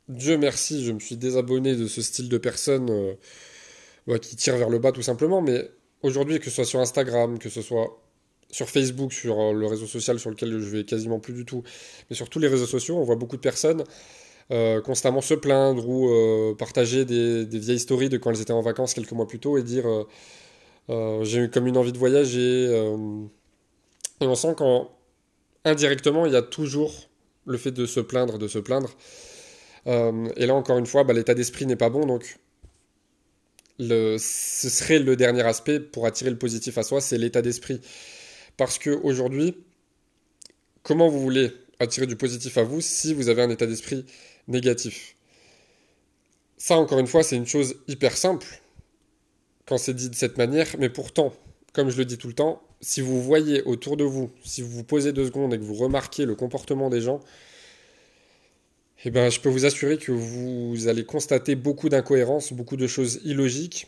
Dieu 0.09 0.39
merci, 0.39 0.85
je 0.85 0.93
me 0.93 1.01
suis 1.01 1.17
désabonné 1.17 1.77
de 1.77 1.87
ce 1.87 2.03
style 2.03 2.29
de 2.29 2.39
personnes 2.39 3.17
qui 4.23 4.37
tire 4.37 4.57
vers 4.57 4.71
le 4.71 4.79
bas 4.79 4.93
tout 4.93 5.03
simplement. 5.03 5.41
Mais 5.41 5.71
aujourd'hui, 6.03 6.39
que 6.39 6.47
ce 6.47 6.51
soit 6.51 6.65
sur 6.65 6.81
Instagram, 6.81 7.39
que 7.39 7.49
ce 7.49 7.63
soit 7.63 8.01
sur 8.51 8.69
Facebook, 8.69 9.13
sur 9.13 9.41
euh, 9.41 9.53
le 9.53 9.67
réseau 9.67 9.87
social 9.87 10.19
sur 10.19 10.31
lequel 10.31 10.59
je 10.61 10.77
vais 10.77 10.85
quasiment 10.85 11.19
plus 11.19 11.33
du 11.33 11.45
tout, 11.45 11.63
mais 12.09 12.17
sur 12.17 12.29
tous 12.29 12.39
les 12.39 12.49
réseaux 12.49 12.67
sociaux, 12.67 12.97
on 12.97 13.05
voit 13.05 13.17
beaucoup 13.17 13.37
de 13.37 13.41
personnes 13.41 13.85
euh, 14.51 14.81
constamment 14.81 15.21
se 15.21 15.35
plaindre 15.35 15.89
ou 15.89 16.09
euh, 16.09 16.55
partager 16.57 17.05
des, 17.05 17.45
vieilles 17.45 17.79
stories 17.79 18.09
de 18.09 18.17
quand 18.17 18.31
elles 18.31 18.41
étaient 18.41 18.53
en 18.53 18.63
vacances 18.63 18.95
quelques 18.95 19.13
mois 19.13 19.29
plus 19.29 19.39
tôt 19.39 19.59
et 19.59 19.63
dire 19.63 19.85
j'ai 21.23 21.39
eu 21.39 21.51
comme 21.51 21.67
une 21.67 21.77
envie 21.77 21.93
de 21.93 21.99
voyager. 21.99 22.65
et 24.21 24.27
on 24.27 24.35
sent 24.35 24.55
qu'indirectement, 24.57 26.27
il 26.27 26.33
y 26.33 26.37
a 26.37 26.43
toujours 26.43 27.09
le 27.47 27.59
fait 27.59 27.71
de 27.71 27.87
se 27.87 28.01
plaindre, 28.01 28.39
de 28.39 28.49
se 28.49 28.59
plaindre. 28.59 28.91
et 29.87 30.47
là, 30.47 30.55
encore 30.55 30.79
une 30.79 30.87
fois, 30.87 31.05
bah, 31.05 31.13
l'état 31.13 31.35
d'esprit 31.35 31.67
n'est 31.67 31.77
pas 31.77 31.91
bon, 31.91 32.07
donc 32.07 32.39
ce 33.81 34.69
serait 34.69 34.99
le 34.99 35.17
dernier 35.17 35.43
aspect 35.43 35.81
pour 35.81 36.07
attirer 36.07 36.31
le 36.31 36.39
positif 36.39 36.77
à 36.79 36.83
soi, 36.83 37.01
c'est 37.01 37.19
l'état 37.19 37.43
d'esprit. 37.43 37.81
Parce 38.57 38.79
que 38.79 38.91
aujourd'hui, 38.91 39.57
comment 40.83 41.09
vous 41.09 41.21
voulez 41.21 41.53
attirer 41.79 42.07
du 42.07 42.17
positif 42.17 42.59
à 42.59 42.63
vous 42.63 42.81
si 42.81 43.15
vous 43.15 43.29
avez 43.29 43.43
un 43.43 43.51
état 43.51 43.67
d'esprit 43.67 44.05
négatif? 44.49 45.17
Ça, 46.59 46.77
encore 46.77 46.99
une 46.99 47.07
fois, 47.07 47.23
c'est 47.23 47.37
une 47.37 47.47
chose 47.47 47.77
hyper 47.89 48.17
simple 48.17 48.60
quand 49.71 49.79
c'est 49.79 49.95
dit 49.95 50.11
de 50.11 50.17
cette 50.17 50.37
manière, 50.37 50.67
mais 50.81 50.89
pourtant, 50.91 51.33
comme 51.73 51.91
je 51.91 51.97
le 51.97 52.05
dis 52.05 52.19
tout 52.19 52.27
le 52.27 52.35
temps, 52.35 52.61
si 52.81 53.01
vous 53.01 53.23
voyez 53.23 53.63
autour 53.63 53.97
de 53.97 54.03
vous, 54.03 54.29
si 54.45 54.63
vous 54.63 54.69
vous 54.69 54.83
posez 54.83 55.13
deux 55.13 55.27
secondes 55.27 55.55
et 55.55 55.59
que 55.59 55.63
vous 55.63 55.77
remarquez 55.77 56.25
le 56.25 56.35
comportement 56.35 56.91
des 56.91 57.01
gens, 57.01 57.21
eh 59.05 59.11
ben, 59.11 59.31
je 59.31 59.39
peux 59.41 59.49
vous 59.49 59.67
assurer 59.67 59.97
que 59.97 60.11
vous 60.11 60.89
allez 60.89 61.05
constater 61.05 61.55
beaucoup 61.55 61.89
d'incohérences, 61.89 62.53
beaucoup 62.53 62.77
de 62.77 62.89
choses 62.89 63.21
illogiques. 63.25 63.87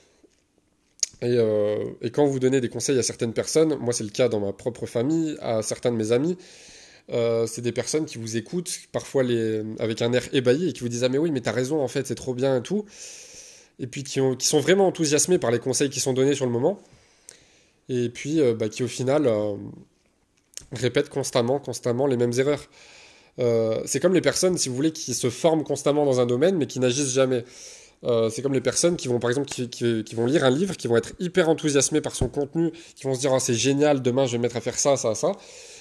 Euh, 1.24 1.84
et, 2.00 2.10
quand 2.10 2.26
vous 2.26 2.38
donnez 2.38 2.60
des 2.60 2.68
conseils 2.68 2.98
à 2.98 3.02
certaines 3.02 3.32
personnes, 3.32 3.76
moi 3.80 3.92
c'est 3.92 4.04
le 4.04 4.10
cas 4.10 4.28
dans 4.28 4.40
ma 4.40 4.52
propre 4.52 4.86
famille, 4.86 5.36
à 5.40 5.62
certains 5.62 5.90
de 5.90 5.96
mes 5.96 6.12
amis, 6.12 6.36
Euh, 7.10 7.46
c'est 7.48 7.62
des 7.62 7.72
personnes 7.72 8.06
qui 8.06 8.18
vous 8.18 8.36
écoutent, 8.36 8.72
parfois 8.92 9.24
les, 9.24 9.62
avec 9.80 10.02
un 10.02 10.12
air 10.12 10.22
ébahi, 10.32 10.68
et 10.68 10.72
qui 10.72 10.80
vous 10.80 10.88
disent 10.88 11.04
Ah, 11.04 11.08
mais 11.08 11.18
oui, 11.18 11.30
mais 11.32 11.40
t'as 11.40 11.52
raison, 11.52 11.80
en 11.82 11.88
fait, 11.88 12.06
c'est 12.06 12.14
trop 12.14 12.34
bien 12.34 12.58
et 12.58 12.62
tout. 12.62 12.84
Et 13.78 13.86
puis 13.86 14.04
qui, 14.04 14.20
ont, 14.20 14.36
qui, 14.36 14.46
sont 14.46 14.60
vraiment 14.60 14.86
enthousiasmés 14.86 15.38
par 15.38 15.50
les 15.50 15.58
conseils 15.58 15.90
qui 15.90 16.00
sont 16.00 16.12
donnés 16.12 16.34
sur 16.34 16.46
le 16.46 16.52
moment. 16.52 16.78
Et 17.88 18.08
puis 18.08 18.40
euh, 18.40 18.54
bah, 18.54 18.68
qui, 18.68 18.82
au 18.82 18.88
final, 18.88 19.26
euh, 19.26 19.54
répètent 20.72 21.08
constamment, 21.08 21.58
constamment 21.58 22.06
les 22.06 22.16
mêmes 22.16 22.32
erreurs. 22.38 22.68
c'est 23.86 24.00
comme 24.00 24.14
les 24.14 24.20
personnes, 24.20 24.58
si 24.58 24.68
vous 24.68 24.74
voulez, 24.74 24.92
qui 24.92 25.14
se 25.14 25.30
forment 25.30 25.64
constamment 25.64 26.04
dans 26.04 26.20
un 26.20 26.26
domaine, 26.26 26.56
mais 26.56 26.66
qui 26.66 26.80
n'agissent 26.80 27.12
jamais. 27.12 27.44
c'est 28.30 28.42
comme 28.42 28.54
les 28.54 28.60
personnes 28.60 28.96
qui 28.96 29.08
vont, 29.08 29.18
par 29.18 29.30
exemple, 29.30 29.48
qui, 29.48 29.68
qui, 29.68 30.14
vont 30.14 30.26
lire 30.26 30.44
un 30.44 30.50
livre, 30.50 30.76
qui 30.76 30.86
vont 30.86 30.96
être 30.96 31.12
hyper 31.18 31.48
enthousiasmés 31.48 32.00
par 32.00 32.14
son 32.14 32.28
contenu, 32.28 32.70
qui 32.94 33.04
vont 33.04 33.14
se 33.14 33.20
dire 33.20 33.32
oh, 33.32 33.38
c'est 33.40 33.54
génial, 33.54 34.02
demain 34.02 34.26
je 34.26 34.32
vais 34.32 34.38
me 34.38 34.42
mettre 34.42 34.56
à 34.56 34.60
faire 34.60 34.78
ça, 34.78 34.96
ça, 34.96 35.14
ça. 35.14 35.32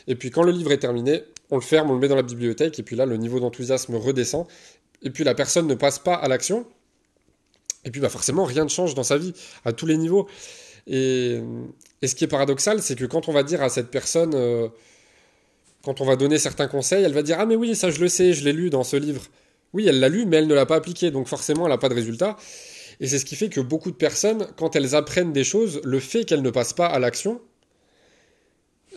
Et 0.07 0.15
puis 0.15 0.31
quand 0.31 0.43
le 0.43 0.51
livre 0.51 0.71
est 0.71 0.79
terminé, 0.79 1.23
on 1.51 1.55
le 1.55 1.61
ferme, 1.61 1.91
on 1.91 1.93
le 1.93 1.99
met 1.99 2.07
dans 2.07 2.15
la 2.15 2.23
bibliothèque, 2.23 2.79
et 2.79 2.83
puis 2.83 2.95
là, 2.95 3.05
le 3.05 3.17
niveau 3.17 3.39
d'enthousiasme 3.39 3.95
redescend. 3.95 4.47
Et 5.03 5.09
puis 5.09 5.23
la 5.23 5.35
personne 5.35 5.67
ne 5.67 5.75
passe 5.75 5.99
pas 5.99 6.15
à 6.15 6.27
l'action. 6.27 6.65
Et 7.85 7.91
puis 7.91 8.01
bah, 8.01 8.09
forcément, 8.09 8.43
rien 8.43 8.63
ne 8.63 8.69
change 8.69 8.93
dans 8.95 9.03
sa 9.03 9.17
vie, 9.17 9.33
à 9.65 9.73
tous 9.73 9.85
les 9.85 9.97
niveaux. 9.97 10.27
Et, 10.87 11.39
ce 12.03 12.15
qui 12.15 12.23
est 12.23 12.27
paradoxal, 12.27 12.81
c'est 12.81 12.95
que 12.95 13.05
quand 13.05 13.29
on 13.29 13.33
va 13.33 13.43
dire 13.43 13.61
à 13.61 13.69
cette 13.69 13.89
personne, 13.89 14.33
euh, 14.35 14.67
quand 15.83 16.01
on 16.01 16.05
va 16.05 16.15
donner 16.15 16.37
certains 16.37 16.67
conseils, 16.67 17.03
elle 17.03 17.13
va 17.13 17.23
dire 17.23 17.39
Ah, 17.39 17.45
mais 17.45 17.55
oui, 17.55 17.75
ça 17.75 17.91
je 17.91 17.99
le 17.99 18.07
sais, 18.07 18.33
je 18.33 18.43
l'ai 18.43 18.53
lu 18.53 18.69
dans 18.69 18.83
ce 18.83 18.97
livre. 18.97 19.23
Oui, 19.73 19.87
elle 19.87 19.99
l'a 19.99 20.09
lu, 20.09 20.25
mais 20.25 20.37
elle 20.37 20.47
ne 20.47 20.53
l'a 20.53 20.65
pas 20.65 20.75
appliqué, 20.75 21.11
donc 21.11 21.27
forcément, 21.27 21.65
elle 21.65 21.71
n'a 21.71 21.77
pas 21.77 21.89
de 21.89 21.95
résultat. 21.95 22.35
Et 22.99 23.07
c'est 23.07 23.19
ce 23.19 23.25
qui 23.25 23.35
fait 23.35 23.49
que 23.49 23.61
beaucoup 23.61 23.89
de 23.89 23.95
personnes, 23.95 24.47
quand 24.57 24.75
elles 24.75 24.95
apprennent 24.95 25.33
des 25.33 25.43
choses, 25.43 25.81
le 25.83 25.99
fait 25.99 26.25
qu'elles 26.25 26.41
ne 26.41 26.49
passent 26.49 26.73
pas 26.73 26.87
à 26.87 26.99
l'action, 26.99 27.41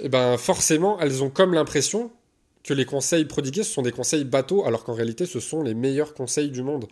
eh 0.00 0.08
ben 0.08 0.36
forcément, 0.36 0.98
elles 1.00 1.22
ont 1.22 1.30
comme 1.30 1.54
l'impression 1.54 2.10
que 2.64 2.74
les 2.74 2.84
conseils 2.84 3.24
prodigués, 3.26 3.62
ce 3.62 3.72
sont 3.72 3.82
des 3.82 3.92
conseils 3.92 4.24
bateaux, 4.24 4.64
alors 4.66 4.84
qu'en 4.84 4.94
réalité, 4.94 5.26
ce 5.26 5.38
sont 5.38 5.62
les 5.62 5.74
meilleurs 5.74 6.14
conseils 6.14 6.50
du 6.50 6.62
monde. 6.62 6.86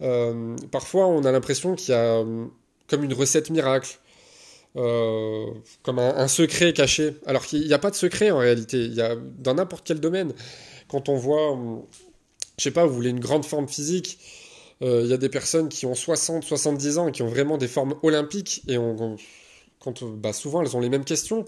Euh, 0.00 0.56
parfois, 0.70 1.06
on 1.06 1.24
a 1.24 1.32
l'impression 1.32 1.74
qu'il 1.74 1.92
y 1.92 1.96
a 1.96 2.18
euh, 2.18 2.46
comme 2.88 3.04
une 3.04 3.14
recette 3.14 3.50
miracle, 3.50 3.98
euh, 4.76 5.46
comme 5.82 5.98
un, 5.98 6.28
secret 6.28 6.72
caché, 6.72 7.16
alors 7.26 7.46
qu'il 7.46 7.66
n'y 7.66 7.72
a 7.72 7.78
pas 7.78 7.90
de 7.90 7.96
secret 7.96 8.30
en 8.30 8.38
réalité. 8.38 8.78
Il 8.78 8.94
y 8.94 9.02
a 9.02 9.16
dans 9.16 9.54
n'importe 9.54 9.86
quel 9.86 10.00
domaine, 10.00 10.32
quand 10.88 11.08
on 11.08 11.16
voit, 11.16 11.56
je 12.58 12.64
sais 12.64 12.70
pas, 12.70 12.86
vous 12.86 12.94
voulez 12.94 13.10
une 13.10 13.20
grande 13.20 13.44
forme 13.44 13.68
physique. 13.68 14.18
Il 14.80 15.06
y 15.06 15.14
a 15.14 15.16
des 15.16 15.30
personnes 15.30 15.70
qui 15.70 15.86
ont 15.86 15.94
60, 15.94 16.44
70 16.44 16.98
ans 16.98 17.08
et 17.08 17.12
qui 17.12 17.22
ont 17.22 17.28
vraiment 17.28 17.56
des 17.56 17.68
formes 17.68 17.94
olympiques 18.02 18.62
et 18.68 18.76
on, 18.76 19.16
quand, 19.78 20.04
bah, 20.04 20.34
souvent 20.34 20.60
elles 20.60 20.76
ont 20.76 20.80
les 20.80 20.90
mêmes 20.90 21.04
questions 21.04 21.46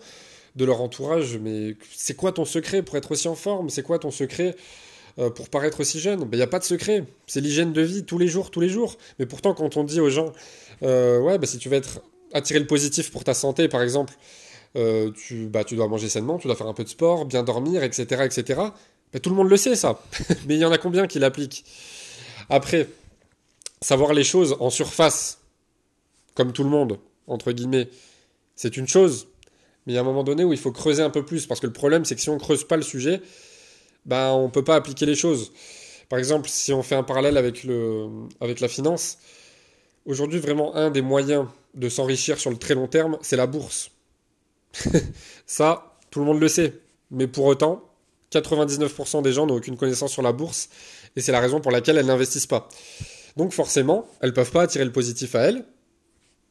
de 0.54 0.64
leur 0.64 0.80
entourage. 0.80 1.36
Mais 1.38 1.76
c'est 1.94 2.14
quoi 2.14 2.32
ton 2.32 2.44
secret 2.44 2.82
pour 2.82 2.96
être 2.96 3.12
aussi 3.12 3.28
en 3.28 3.34
forme? 3.34 3.68
C'est 3.68 3.82
quoi 3.82 3.98
ton 3.98 4.10
secret 4.10 4.56
euh, 5.18 5.30
pour 5.30 5.48
paraître 5.48 5.80
aussi 5.80 5.98
jeune 5.98 6.20
Il 6.20 6.28
ben, 6.28 6.36
n'y 6.36 6.42
a 6.42 6.46
pas 6.46 6.58
de 6.58 6.64
secret. 6.64 7.04
C'est 7.26 7.40
l'hygiène 7.40 7.72
de 7.72 7.80
vie 7.80 8.04
tous 8.04 8.18
les 8.18 8.28
jours, 8.28 8.50
tous 8.50 8.60
les 8.60 8.68
jours. 8.68 8.96
Mais 9.18 9.26
pourtant, 9.26 9.54
quand 9.54 9.76
on 9.76 9.84
dit 9.84 10.00
aux 10.00 10.10
gens, 10.10 10.32
euh, 10.82 11.20
ouais, 11.20 11.38
bah, 11.38 11.46
si 11.46 11.58
tu 11.58 11.68
veux 11.68 11.76
être 11.76 12.02
attirer 12.32 12.58
le 12.58 12.66
positif 12.66 13.10
pour 13.10 13.24
ta 13.24 13.34
santé, 13.34 13.68
par 13.68 13.82
exemple, 13.82 14.14
euh, 14.76 15.10
tu, 15.12 15.46
bah, 15.46 15.64
tu 15.64 15.76
dois 15.76 15.88
manger 15.88 16.08
sainement, 16.08 16.38
tu 16.38 16.48
dois 16.48 16.56
faire 16.56 16.66
un 16.66 16.74
peu 16.74 16.84
de 16.84 16.88
sport, 16.88 17.24
bien 17.24 17.42
dormir, 17.42 17.82
etc., 17.82 18.24
etc. 18.24 18.60
Ben, 19.12 19.20
tout 19.20 19.30
le 19.30 19.36
monde 19.36 19.48
le 19.48 19.56
sait, 19.56 19.74
ça. 19.74 20.02
Mais 20.46 20.56
il 20.56 20.60
y 20.60 20.64
en 20.64 20.72
a 20.72 20.78
combien 20.78 21.06
qui 21.06 21.18
l'appliquent? 21.18 21.64
Après, 22.50 22.88
savoir 23.80 24.12
les 24.12 24.24
choses 24.24 24.56
en 24.60 24.68
surface, 24.68 25.38
comme 26.34 26.52
tout 26.52 26.62
le 26.62 26.70
monde, 26.70 26.98
entre 27.26 27.52
guillemets, 27.52 27.88
c'est 28.54 28.76
une 28.76 28.86
chose. 28.86 29.28
Mais 29.86 29.92
il 29.92 29.96
y 29.96 29.98
a 29.98 30.02
un 30.02 30.04
moment 30.04 30.24
donné 30.24 30.44
où 30.44 30.52
il 30.52 30.58
faut 30.58 30.72
creuser 30.72 31.02
un 31.02 31.10
peu 31.10 31.24
plus, 31.24 31.46
parce 31.46 31.60
que 31.60 31.66
le 31.66 31.72
problème, 31.72 32.04
c'est 32.04 32.14
que 32.14 32.20
si 32.20 32.28
on 32.28 32.34
ne 32.34 32.40
creuse 32.40 32.64
pas 32.64 32.76
le 32.76 32.82
sujet, 32.82 33.22
ben, 34.06 34.30
on 34.30 34.44
ne 34.44 34.50
peut 34.50 34.64
pas 34.64 34.76
appliquer 34.76 35.04
les 35.04 35.14
choses. 35.14 35.52
Par 36.08 36.18
exemple, 36.18 36.48
si 36.48 36.72
on 36.72 36.82
fait 36.82 36.94
un 36.94 37.02
parallèle 37.02 37.36
avec, 37.36 37.64
le, 37.64 38.08
avec 38.40 38.60
la 38.60 38.68
finance, 38.68 39.18
aujourd'hui, 40.06 40.38
vraiment, 40.38 40.74
un 40.76 40.90
des 40.90 41.02
moyens 41.02 41.46
de 41.74 41.88
s'enrichir 41.88 42.38
sur 42.38 42.50
le 42.50 42.56
très 42.56 42.74
long 42.74 42.86
terme, 42.86 43.18
c'est 43.20 43.36
la 43.36 43.46
bourse. 43.46 43.90
Ça, 45.46 45.96
tout 46.10 46.20
le 46.20 46.24
monde 46.24 46.40
le 46.40 46.48
sait. 46.48 46.80
Mais 47.10 47.26
pour 47.26 47.44
autant, 47.44 47.82
99% 48.32 49.22
des 49.22 49.32
gens 49.32 49.46
n'ont 49.46 49.56
aucune 49.56 49.76
connaissance 49.76 50.12
sur 50.12 50.22
la 50.22 50.32
bourse, 50.32 50.68
et 51.14 51.20
c'est 51.20 51.32
la 51.32 51.40
raison 51.40 51.60
pour 51.60 51.70
laquelle 51.70 51.98
elles 51.98 52.06
n'investissent 52.06 52.46
pas. 52.46 52.68
Donc 53.36 53.52
forcément, 53.52 54.06
elles 54.20 54.32
peuvent 54.32 54.50
pas 54.50 54.62
attirer 54.62 54.84
le 54.84 54.92
positif 54.92 55.34
à 55.34 55.40
elles, 55.40 55.64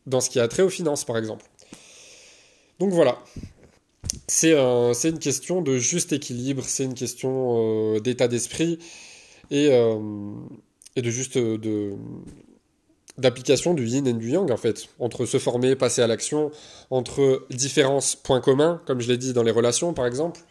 dans 0.05 0.21
ce 0.21 0.29
qui 0.29 0.39
a 0.39 0.47
trait 0.47 0.63
aux 0.63 0.69
finances, 0.69 1.03
par 1.03 1.17
exemple. 1.17 1.45
Donc 2.79 2.91
voilà, 2.91 3.17
c'est 4.27 5.09
une 5.09 5.19
question 5.19 5.61
de 5.61 5.77
juste 5.77 6.13
équilibre, 6.13 6.63
c'est 6.65 6.83
une 6.83 6.93
question 6.93 7.95
euh, 7.95 7.99
d'état 7.99 8.27
d'esprit 8.27 8.79
et, 9.51 9.69
euh, 9.71 9.99
de 10.95 11.09
juste 11.09 11.37
d'application 13.17 13.73
du 13.73 13.85
yin 13.85 14.07
et 14.07 14.13
du 14.13 14.31
yang 14.31 14.49
en 14.51 14.57
fait, 14.57 14.87
entre 14.99 15.25
se 15.25 15.37
former, 15.37 15.75
passer 15.75 16.01
à 16.01 16.07
l'action, 16.07 16.51
entre 16.89 17.45
différences, 17.51 18.15
points 18.15 18.41
communs, 18.41 18.81
comme 18.85 18.99
je 18.99 19.07
l'ai 19.07 19.17
dit 19.17 19.33
dans 19.33 19.43
les 19.43 19.51
relations 19.51 19.93
par 19.93 20.07
exemple, 20.07 20.41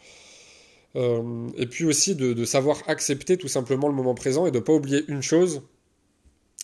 euh, 0.95 1.49
et 1.57 1.65
puis 1.65 1.83
aussi 1.83 2.15
de, 2.15 2.33
de, 2.33 2.45
savoir 2.45 2.77
accepter 2.87 3.37
tout 3.37 3.49
simplement 3.49 3.89
le 3.89 3.93
moment 3.93 4.15
présent 4.15 4.45
et 4.45 4.51
de 4.51 4.59
ne 4.59 4.63
pas 4.63 4.73
oublier 4.73 5.03
une 5.09 5.21
chose, 5.21 5.61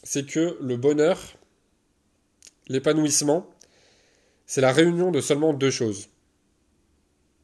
c'est 0.03 0.25
que 0.25 0.57
le 0.61 0.77
bonheur, 0.77 1.19
l'épanouissement, 2.69 3.45
c'est 4.45 4.61
la 4.61 4.71
réunion 4.71 5.11
de 5.11 5.19
seulement 5.19 5.53
deux 5.53 5.71
choses. 5.71 6.07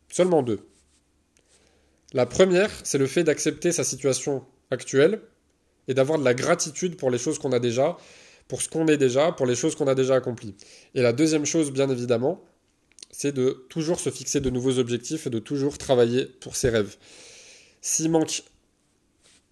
Seulement 0.10 0.44
deux. 0.44 0.60
La 2.14 2.26
première, 2.26 2.72
c'est 2.84 2.98
le 2.98 3.08
fait 3.08 3.24
d'accepter 3.24 3.72
sa 3.72 3.84
situation 3.84 4.46
actuelle 4.72 5.22
et 5.88 5.94
d'avoir 5.94 6.20
de 6.20 6.24
la 6.24 6.34
gratitude 6.34 6.96
pour 6.96 7.12
les 7.12 7.18
choses 7.18 7.40
qu'on 7.40 7.52
a 7.52 7.60
déjà, 7.60 7.98
pour 8.48 8.62
ce 8.62 8.70
qu'on 8.70 8.88
est 8.88 8.98
déjà, 8.98 9.32
pour 9.32 9.46
les 9.46 9.56
choses 9.56 9.76
qu'on 9.76 9.88
a 9.88 9.96
déjà 9.96 10.16
accomplies. 10.16 10.56
Et 10.96 11.02
la 11.02 11.14
deuxième 11.14 11.46
chose, 11.46 11.72
bien 11.72 11.90
évidemment, 11.90 12.44
c'est 13.12 13.32
de 13.32 13.66
toujours 13.70 14.00
se 14.00 14.10
fixer 14.10 14.40
de 14.40 14.50
nouveaux 14.50 14.80
objectifs 14.80 15.28
et 15.28 15.30
de 15.30 15.40
toujours 15.40 15.78
travailler 15.78 16.26
pour 16.26 16.56
ses 16.56 16.70
rêves. 16.70 16.98
S'il 17.82 18.12
manque 18.12 18.44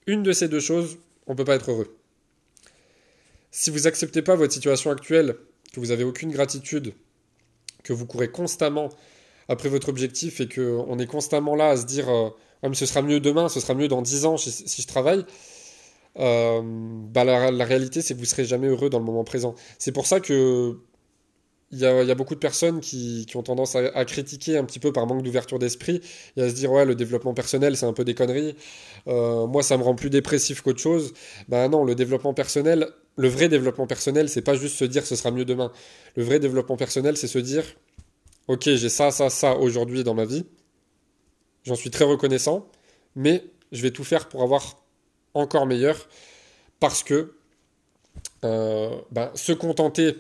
une 0.08 0.24
de 0.24 0.32
ces 0.32 0.48
deux 0.48 0.60
choses, 0.60 0.98
on 1.28 1.32
ne 1.32 1.38
peut 1.38 1.46
pas 1.46 1.56
être 1.56 1.72
heureux. 1.72 1.98
Si 3.52 3.70
vous 3.70 3.82
n'acceptez 3.82 4.22
pas 4.22 4.36
votre 4.36 4.54
situation 4.54 4.92
actuelle, 4.92 5.36
que 5.74 5.80
vous 5.80 5.88
n'avez 5.88 6.04
aucune 6.04 6.32
gratitude 6.32 6.94
que 7.84 7.94
vous 7.94 8.06
courez 8.06 8.30
constamment 8.30 8.90
après 9.48 9.70
votre 9.70 9.90
objectif 9.90 10.42
et 10.42 10.48
qu'on 10.48 10.98
est 11.00 11.08
constamment 11.08 11.56
là 11.56 11.70
à 11.70 11.78
se 11.78 11.86
dire 11.86 12.08
ah, 12.66 12.74
ce 12.74 12.86
sera 12.86 13.02
mieux 13.02 13.20
demain, 13.20 13.50
ce 13.50 13.60
sera 13.60 13.74
mieux 13.74 13.88
dans 13.88 14.02
10 14.02 14.26
ans 14.26 14.38
si, 14.38 14.82
je 14.82 14.88
travaille, 14.88 15.26
euh, 16.18 16.62
bah, 16.64 17.24
la, 17.24 17.66
réalité 17.66 18.02
c'est 18.02 18.16
que 18.16 18.20
vous 18.20 18.26
serez 18.26 18.46
jamais 18.46 18.68
heureux 18.68 18.90
dans 18.90 19.00
le 19.00 19.06
moment 19.06 19.24
présent. 19.24 19.56
C'est 19.78 19.92
pour 19.92 20.08
ça 20.08 20.20
que 20.20 20.78
il 21.72 21.80
y, 21.80 21.86
a, 21.86 22.16
beaucoup 22.16 22.36
de 22.36 22.40
personnes 22.40 22.80
qui, 22.80 23.28
ont 23.36 23.44
tendance 23.44 23.76
à, 23.76 24.06
critiquer 24.06 24.58
un 24.58 24.64
petit 24.64 24.80
peu 24.80 24.94
par 24.94 25.08
manque 25.08 25.24
d'ouverture 25.24 25.60
d'esprit 25.60 26.00
et 26.38 26.44
à 26.44 26.50
se 26.50 26.54
dire 26.54 26.72
ouais 26.72 26.86
le 26.86 26.96
développement 26.96 27.34
personnel 27.34 27.76
c'est 27.76 27.88
un 27.88 27.92
peu 27.92 28.06
des 28.06 28.14
conneries, 28.14 28.56
euh, 29.08 29.46
moi 29.48 29.62
ça 29.62 29.76
me 29.78 29.84
rend 29.84 29.96
plus 29.96 30.10
dépressif 30.10 30.62
qu'autre 30.62 30.80
chose. 30.80 31.14
Ben 31.50 31.68
non, 31.68 31.84
le 31.84 31.96
développement 31.96 32.34
personnel, 32.34 32.88
le 33.18 33.28
vrai 33.28 33.50
développement 33.50 33.88
personnel, 33.88 34.30
c'est 34.30 34.42
pas 34.42 34.56
juste 34.56 34.78
se 34.78 34.86
dire 34.86 35.06
ce 35.06 35.16
sera 35.16 35.32
mieux 35.32 35.46
demain. 35.46 35.72
Le 36.16 36.24
vrai 36.24 36.40
développement 36.40 36.78
personnel, 36.78 37.18
c'est 37.18 37.28
se 37.28 37.40
dire 37.40 37.66
ok, 38.48 38.64
j'ai 38.64 38.90
ça, 38.90 39.12
ça, 39.12 39.30
ça 39.30 39.56
aujourd'hui 39.56 40.04
dans 40.04 40.14
ma 40.14 40.26
vie. 40.26 40.46
J'en 41.64 41.76
suis 41.76 41.90
très 41.90 42.06
reconnaissant, 42.06 42.70
mais 43.16 43.44
je 43.72 43.82
vais 43.82 43.92
tout 43.92 44.04
faire 44.04 44.30
pour 44.30 44.44
avoir 44.44 44.84
encore 45.34 45.66
meilleur 45.66 46.08
parce 46.80 47.04
que 47.04 47.36
euh, 48.44 48.96
ben, 49.12 49.32
se 49.36 49.52
contenter 49.52 50.16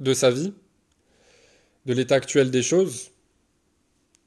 de 0.00 0.14
sa 0.14 0.30
vie, 0.30 0.52
de 1.86 1.94
l'état 1.94 2.16
actuel 2.16 2.50
des 2.50 2.62
choses, 2.62 3.10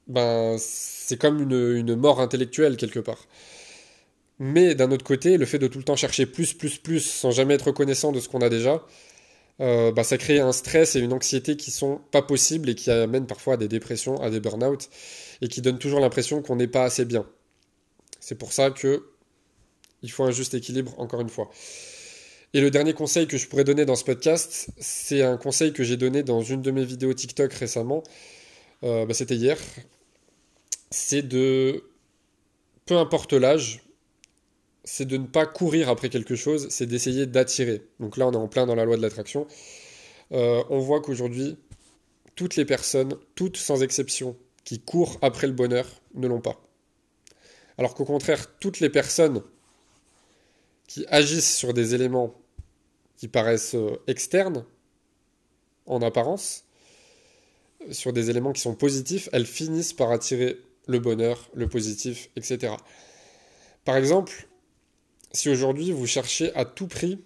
ben, 0.08 0.56
c'est 0.58 1.16
comme 1.16 1.40
une, 1.40 1.76
une 1.76 1.94
mort 1.94 2.20
intellectuelle 2.20 2.76
quelque 2.76 3.00
part. 3.00 3.28
Mais 4.38 4.74
d'un 4.74 4.90
autre 4.90 5.04
côté, 5.04 5.36
le 5.36 5.46
fait 5.46 5.58
de 5.58 5.68
tout 5.68 5.78
le 5.78 5.84
temps 5.84 5.94
chercher 5.94 6.26
plus, 6.26 6.52
plus, 6.52 6.78
plus, 6.78 7.00
sans 7.00 7.30
jamais 7.30 7.54
être 7.54 7.68
reconnaissant 7.68 8.10
de 8.10 8.18
ce 8.18 8.28
qu'on 8.28 8.40
a 8.40 8.48
déjà, 8.48 8.84
euh, 9.62 9.92
bah, 9.92 10.02
ça 10.02 10.18
crée 10.18 10.40
un 10.40 10.52
stress 10.52 10.96
et 10.96 11.00
une 11.00 11.12
anxiété 11.12 11.56
qui 11.56 11.70
sont 11.70 12.00
pas 12.10 12.22
possibles 12.22 12.68
et 12.68 12.74
qui 12.74 12.90
amènent 12.90 13.26
parfois 13.26 13.54
à 13.54 13.56
des 13.56 13.68
dépressions, 13.68 14.20
à 14.20 14.28
des 14.28 14.40
burn-out, 14.40 14.90
et 15.40 15.48
qui 15.48 15.62
donnent 15.62 15.78
toujours 15.78 16.00
l'impression 16.00 16.42
qu'on 16.42 16.56
n'est 16.56 16.66
pas 16.66 16.84
assez 16.84 17.04
bien. 17.04 17.26
C'est 18.20 18.34
pour 18.34 18.52
ça 18.52 18.70
que 18.70 19.04
il 20.02 20.10
faut 20.10 20.24
un 20.24 20.32
juste 20.32 20.54
équilibre, 20.54 20.98
encore 20.98 21.20
une 21.20 21.28
fois. 21.28 21.48
Et 22.54 22.60
le 22.60 22.70
dernier 22.70 22.92
conseil 22.92 23.26
que 23.26 23.38
je 23.38 23.48
pourrais 23.48 23.64
donner 23.64 23.84
dans 23.86 23.94
ce 23.94 24.04
podcast, 24.04 24.68
c'est 24.78 25.22
un 25.22 25.36
conseil 25.36 25.72
que 25.72 25.84
j'ai 25.84 25.96
donné 25.96 26.22
dans 26.22 26.42
une 26.42 26.60
de 26.60 26.70
mes 26.70 26.84
vidéos 26.84 27.14
TikTok 27.14 27.52
récemment. 27.54 28.02
Euh, 28.82 29.06
bah, 29.06 29.14
c'était 29.14 29.36
hier. 29.36 29.58
C'est 30.90 31.22
de, 31.22 31.84
peu 32.84 32.96
importe 32.96 33.32
l'âge, 33.32 33.82
c'est 34.84 35.06
de 35.06 35.16
ne 35.16 35.26
pas 35.26 35.46
courir 35.46 35.88
après 35.88 36.08
quelque 36.08 36.34
chose, 36.34 36.68
c'est 36.70 36.86
d'essayer 36.86 37.26
d'attirer. 37.26 37.82
Donc 38.00 38.16
là, 38.16 38.26
on 38.26 38.32
est 38.32 38.36
en 38.36 38.48
plein 38.48 38.66
dans 38.66 38.74
la 38.74 38.84
loi 38.84 38.96
de 38.96 39.02
l'attraction. 39.02 39.46
Euh, 40.32 40.62
on 40.70 40.78
voit 40.78 41.00
qu'aujourd'hui, 41.00 41.56
toutes 42.34 42.56
les 42.56 42.64
personnes, 42.64 43.14
toutes 43.34 43.56
sans 43.56 43.82
exception, 43.82 44.36
qui 44.64 44.80
courent 44.80 45.18
après 45.22 45.46
le 45.46 45.52
bonheur, 45.52 45.86
ne 46.14 46.26
l'ont 46.26 46.40
pas. 46.40 46.60
Alors 47.78 47.94
qu'au 47.94 48.04
contraire, 48.04 48.58
toutes 48.58 48.80
les 48.80 48.90
personnes 48.90 49.42
qui 50.86 51.04
agissent 51.08 51.56
sur 51.56 51.72
des 51.72 51.94
éléments 51.94 52.34
qui 53.16 53.28
paraissent 53.28 53.74
euh, 53.74 54.00
externes, 54.08 54.64
en 55.86 56.02
apparence, 56.02 56.64
sur 57.90 58.12
des 58.12 58.30
éléments 58.30 58.52
qui 58.52 58.60
sont 58.60 58.74
positifs, 58.74 59.28
elles 59.32 59.46
finissent 59.46 59.92
par 59.92 60.10
attirer 60.10 60.60
le 60.86 60.98
bonheur, 60.98 61.48
le 61.54 61.68
positif, 61.68 62.30
etc. 62.36 62.74
Par 63.84 63.96
exemple, 63.96 64.48
si 65.32 65.48
aujourd'hui 65.48 65.92
vous 65.92 66.06
cherchez 66.06 66.54
à 66.54 66.64
tout 66.64 66.86
prix 66.86 67.18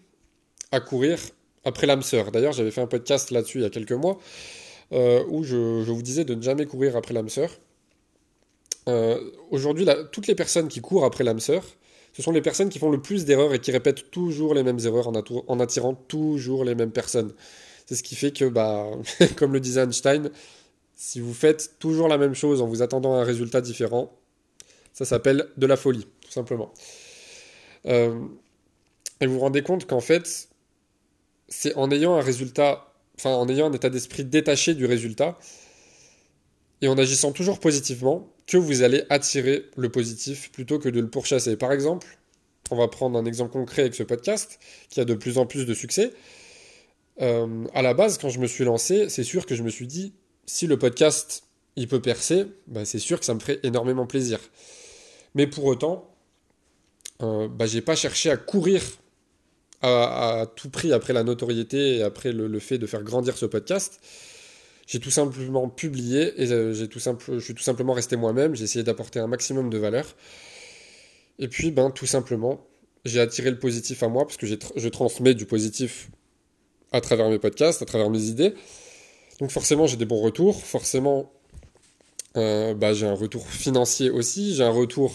à 0.73 0.81
courir 0.81 1.19
après 1.65 1.87
l'âme 1.87 2.03
sœur, 2.03 2.31
d'ailleurs 2.31 2.53
j'avais 2.53 2.71
fait 2.71 2.81
un 2.81 2.87
podcast 2.87 3.31
là-dessus 3.31 3.59
il 3.59 3.63
y 3.63 3.67
a 3.67 3.71
quelques 3.71 3.93
mois, 3.93 4.19
euh, 4.93 5.25
où 5.29 5.43
je, 5.43 5.57
vous 5.57 6.03
disais 6.03 6.25
de 6.25 6.35
ne 6.35 6.43
jamais 6.43 6.67
courir 6.67 6.97
après 6.97 7.13
l'âme 7.13 7.29
sœur. 7.29 7.51
Euh, 8.89 9.21
aujourd'hui, 9.51 9.87
toutes 10.13 10.29
les 10.29 10.37
personnes 10.37 10.69
qui 10.69 10.81
courent 10.81 11.05
après 11.05 11.25
l'âme 11.25 11.41
sœur, 11.41 11.65
ce 12.13 12.23
sont 12.23 12.31
les 12.31 12.41
personnes 12.41 12.69
qui 12.69 12.79
font 12.79 12.91
le 12.91 13.03
plus 13.03 13.25
d'erreurs 13.25 13.53
et 13.53 13.59
qui 13.59 13.73
répètent 13.73 14.11
toujours 14.11 14.55
les 14.55 14.63
mêmes 14.63 14.79
erreurs 14.79 15.09
en, 15.09 15.61
attirant 15.61 15.95
toujours 15.95 16.65
les 16.65 16.75
mêmes 16.75 16.93
personnes. 16.93 17.35
C'est 17.85 17.97
ce 17.97 18.03
qui 18.03 18.15
fait 18.15 18.31
que, 18.33 18.45
bah, 18.45 18.91
comme 19.37 19.53
le 19.53 19.61
disait 19.61 19.83
Einstein, 19.83 20.31
si 20.95 21.21
vous 21.21 21.35
faites 21.35 21.79
toujours 21.79 22.09
la 22.09 22.17
même 22.17 22.35
chose 22.35 22.63
en 22.63 22.67
vous 22.67 22.81
attendant 22.81 23.15
à 23.15 23.19
un 23.19 23.25
résultat 23.25 23.61
différent, 23.61 24.13
ça 24.95 25.05
s'appelle 25.05 25.49
de 25.57 25.67
la 25.67 25.77
folie, 25.77 26.07
tout 26.23 26.31
simplement. 26.31 26.73
Euh, 27.87 28.19
et 29.21 29.27
vous 29.27 29.35
vous 29.35 29.41
rendez 29.41 29.63
compte 29.63 29.87
qu'en 29.87 30.01
fait, 30.01 30.49
c'est 31.49 31.75
en 31.77 31.91
ayant 31.91 32.15
un 32.15 32.21
résultat, 32.21 32.93
enfin 33.19 33.31
en 33.31 33.49
ayant 33.49 33.67
un 33.67 33.73
état 33.73 33.91
d'esprit 33.91 34.25
détaché 34.25 34.75
du 34.75 34.87
résultat, 34.87 35.39
et 36.83 36.89
en 36.89 36.99
agissant 36.99 37.33
toujours 37.33 37.59
positivement, 37.59 38.29
que 38.47 38.57
vous 38.57 38.83
allez 38.83 39.05
attirer 39.11 39.65
le 39.77 39.89
positif 39.89 40.53
plutôt 40.53 40.79
que 40.79 40.89
de 40.89 41.01
le 41.01 41.09
pourchasser. 41.09 41.57
Par 41.57 41.73
exemple, 41.73 42.07
on 42.71 42.77
va 42.77 42.89
prendre 42.89 43.19
un 43.19 43.25
exemple 43.25 43.53
concret 43.53 43.83
avec 43.83 43.95
ce 43.95 44.03
podcast, 44.03 44.59
qui 44.91 45.01
a 45.01 45.05
de 45.05 45.15
plus 45.15 45.39
en 45.39 45.47
plus 45.47 45.67
de 45.67 45.75
succès. 45.75 46.13
Euh, 47.23 47.65
à 47.73 47.83
la 47.83 47.95
base, 47.95 48.19
quand 48.19 48.29
je 48.29 48.39
me 48.39 48.47
suis 48.47 48.65
lancé, 48.65 49.09
c'est 49.09 49.25
sûr 49.25 49.47
que 49.47 49.55
je 49.55 49.63
me 49.63 49.71
suis 49.71 49.87
dit, 49.87 50.13
si 50.45 50.67
le 50.67 50.79
podcast 50.79 51.45
il 51.77 51.89
peut 51.89 52.01
percer, 52.01 52.47
bah, 52.67 52.85
c'est 52.85 52.99
sûr 52.99 53.19
que 53.19 53.27
ça 53.27 53.35
me 53.35 53.41
ferait 53.41 53.61
énormément 53.63 54.07
plaisir. 54.07 54.39
Mais 55.35 55.47
pour 55.47 55.65
autant, 55.65 56.16
euh, 57.23 57.49
bah, 57.49 57.67
j'ai 57.67 57.81
pas 57.81 57.97
cherché 57.97 58.31
à 58.31 58.37
courir 58.37 58.83
à, 59.83 60.47
tout 60.57 60.69
prix 60.69 60.93
après 60.93 61.13
la 61.13 61.23
notoriété 61.23 61.99
et 61.99 62.03
après 62.03 62.33
le, 62.33 62.59
fait 62.59 62.79
de 62.79 62.87
faire 62.87 63.03
grandir 63.03 63.37
ce 63.37 63.47
podcast. 63.47 64.01
J'ai 64.87 65.01
tout 65.01 65.11
simplement 65.11 65.69
publié 65.69 66.41
et 66.43 66.51
euh, 66.51 66.73
j'ai 66.73 66.89
tout 66.89 67.01
simple, 67.01 67.25
je 67.35 67.39
suis 67.41 67.55
tout 67.55 67.63
simplement 67.63 67.93
resté 67.93 68.17
moi-même. 68.17 68.55
J'ai 68.55 68.65
essayé 68.65 68.85
d'apporter 68.85 69.19
un 69.19 69.27
maximum 69.27 69.71
de 69.71 69.79
valeur. 69.79 70.07
Et 71.39 71.49
puis, 71.49 71.71
ben, 71.71 71.91
tout 71.91 72.07
simplement, 72.07 72.67
j'ai 73.05 73.21
attiré 73.21 73.51
le 73.51 73.59
positif 73.59 74.03
à 74.03 74.09
moi 74.09 74.25
parce 74.25 74.37
que 74.37 74.47
je 74.47 74.89
transmets 74.89 75.35
du 75.35 75.45
positif 75.45 76.09
à 76.93 77.01
travers 77.01 77.29
mes 77.29 77.39
podcasts, 77.39 77.83
à 77.83 77.85
travers 77.85 78.11
mes 78.11 78.23
idées. 78.25 78.55
Donc 79.41 79.51
forcément, 79.51 79.87
j'ai 79.87 79.97
des 79.97 80.07
bons 80.07 80.21
retours. 80.21 80.65
Forcément, 80.65 81.31
euh, 82.37 82.75
bah, 82.75 82.95
j'ai 82.95 83.07
un 83.07 83.15
retour 83.15 83.47
financier 83.49 84.11
aussi. 84.11 84.55
J'ai 84.55 84.65
un 84.65 84.71
retour 84.71 85.15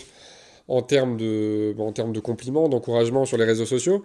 en 0.67 0.81
termes 0.81 1.17
de, 1.17 1.75
en 1.77 1.91
termes 1.91 2.13
de 2.13 2.19
compliments, 2.19 2.69
d'encouragement 2.69 3.25
sur 3.25 3.37
les 3.37 3.45
réseaux 3.45 3.65
sociaux. 3.65 4.03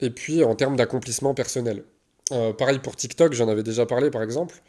Et 0.00 0.10
puis 0.10 0.44
en 0.44 0.54
termes 0.54 0.76
d'accomplissement 0.76 1.34
personnel. 1.34 1.84
Euh, 2.32 2.52
pareil 2.52 2.78
pour 2.78 2.96
TikTok, 2.96 3.32
j'en 3.32 3.48
avais 3.48 3.62
déjà 3.62 3.86
parlé 3.86 4.10
par 4.10 4.22
exemple. 4.22 4.62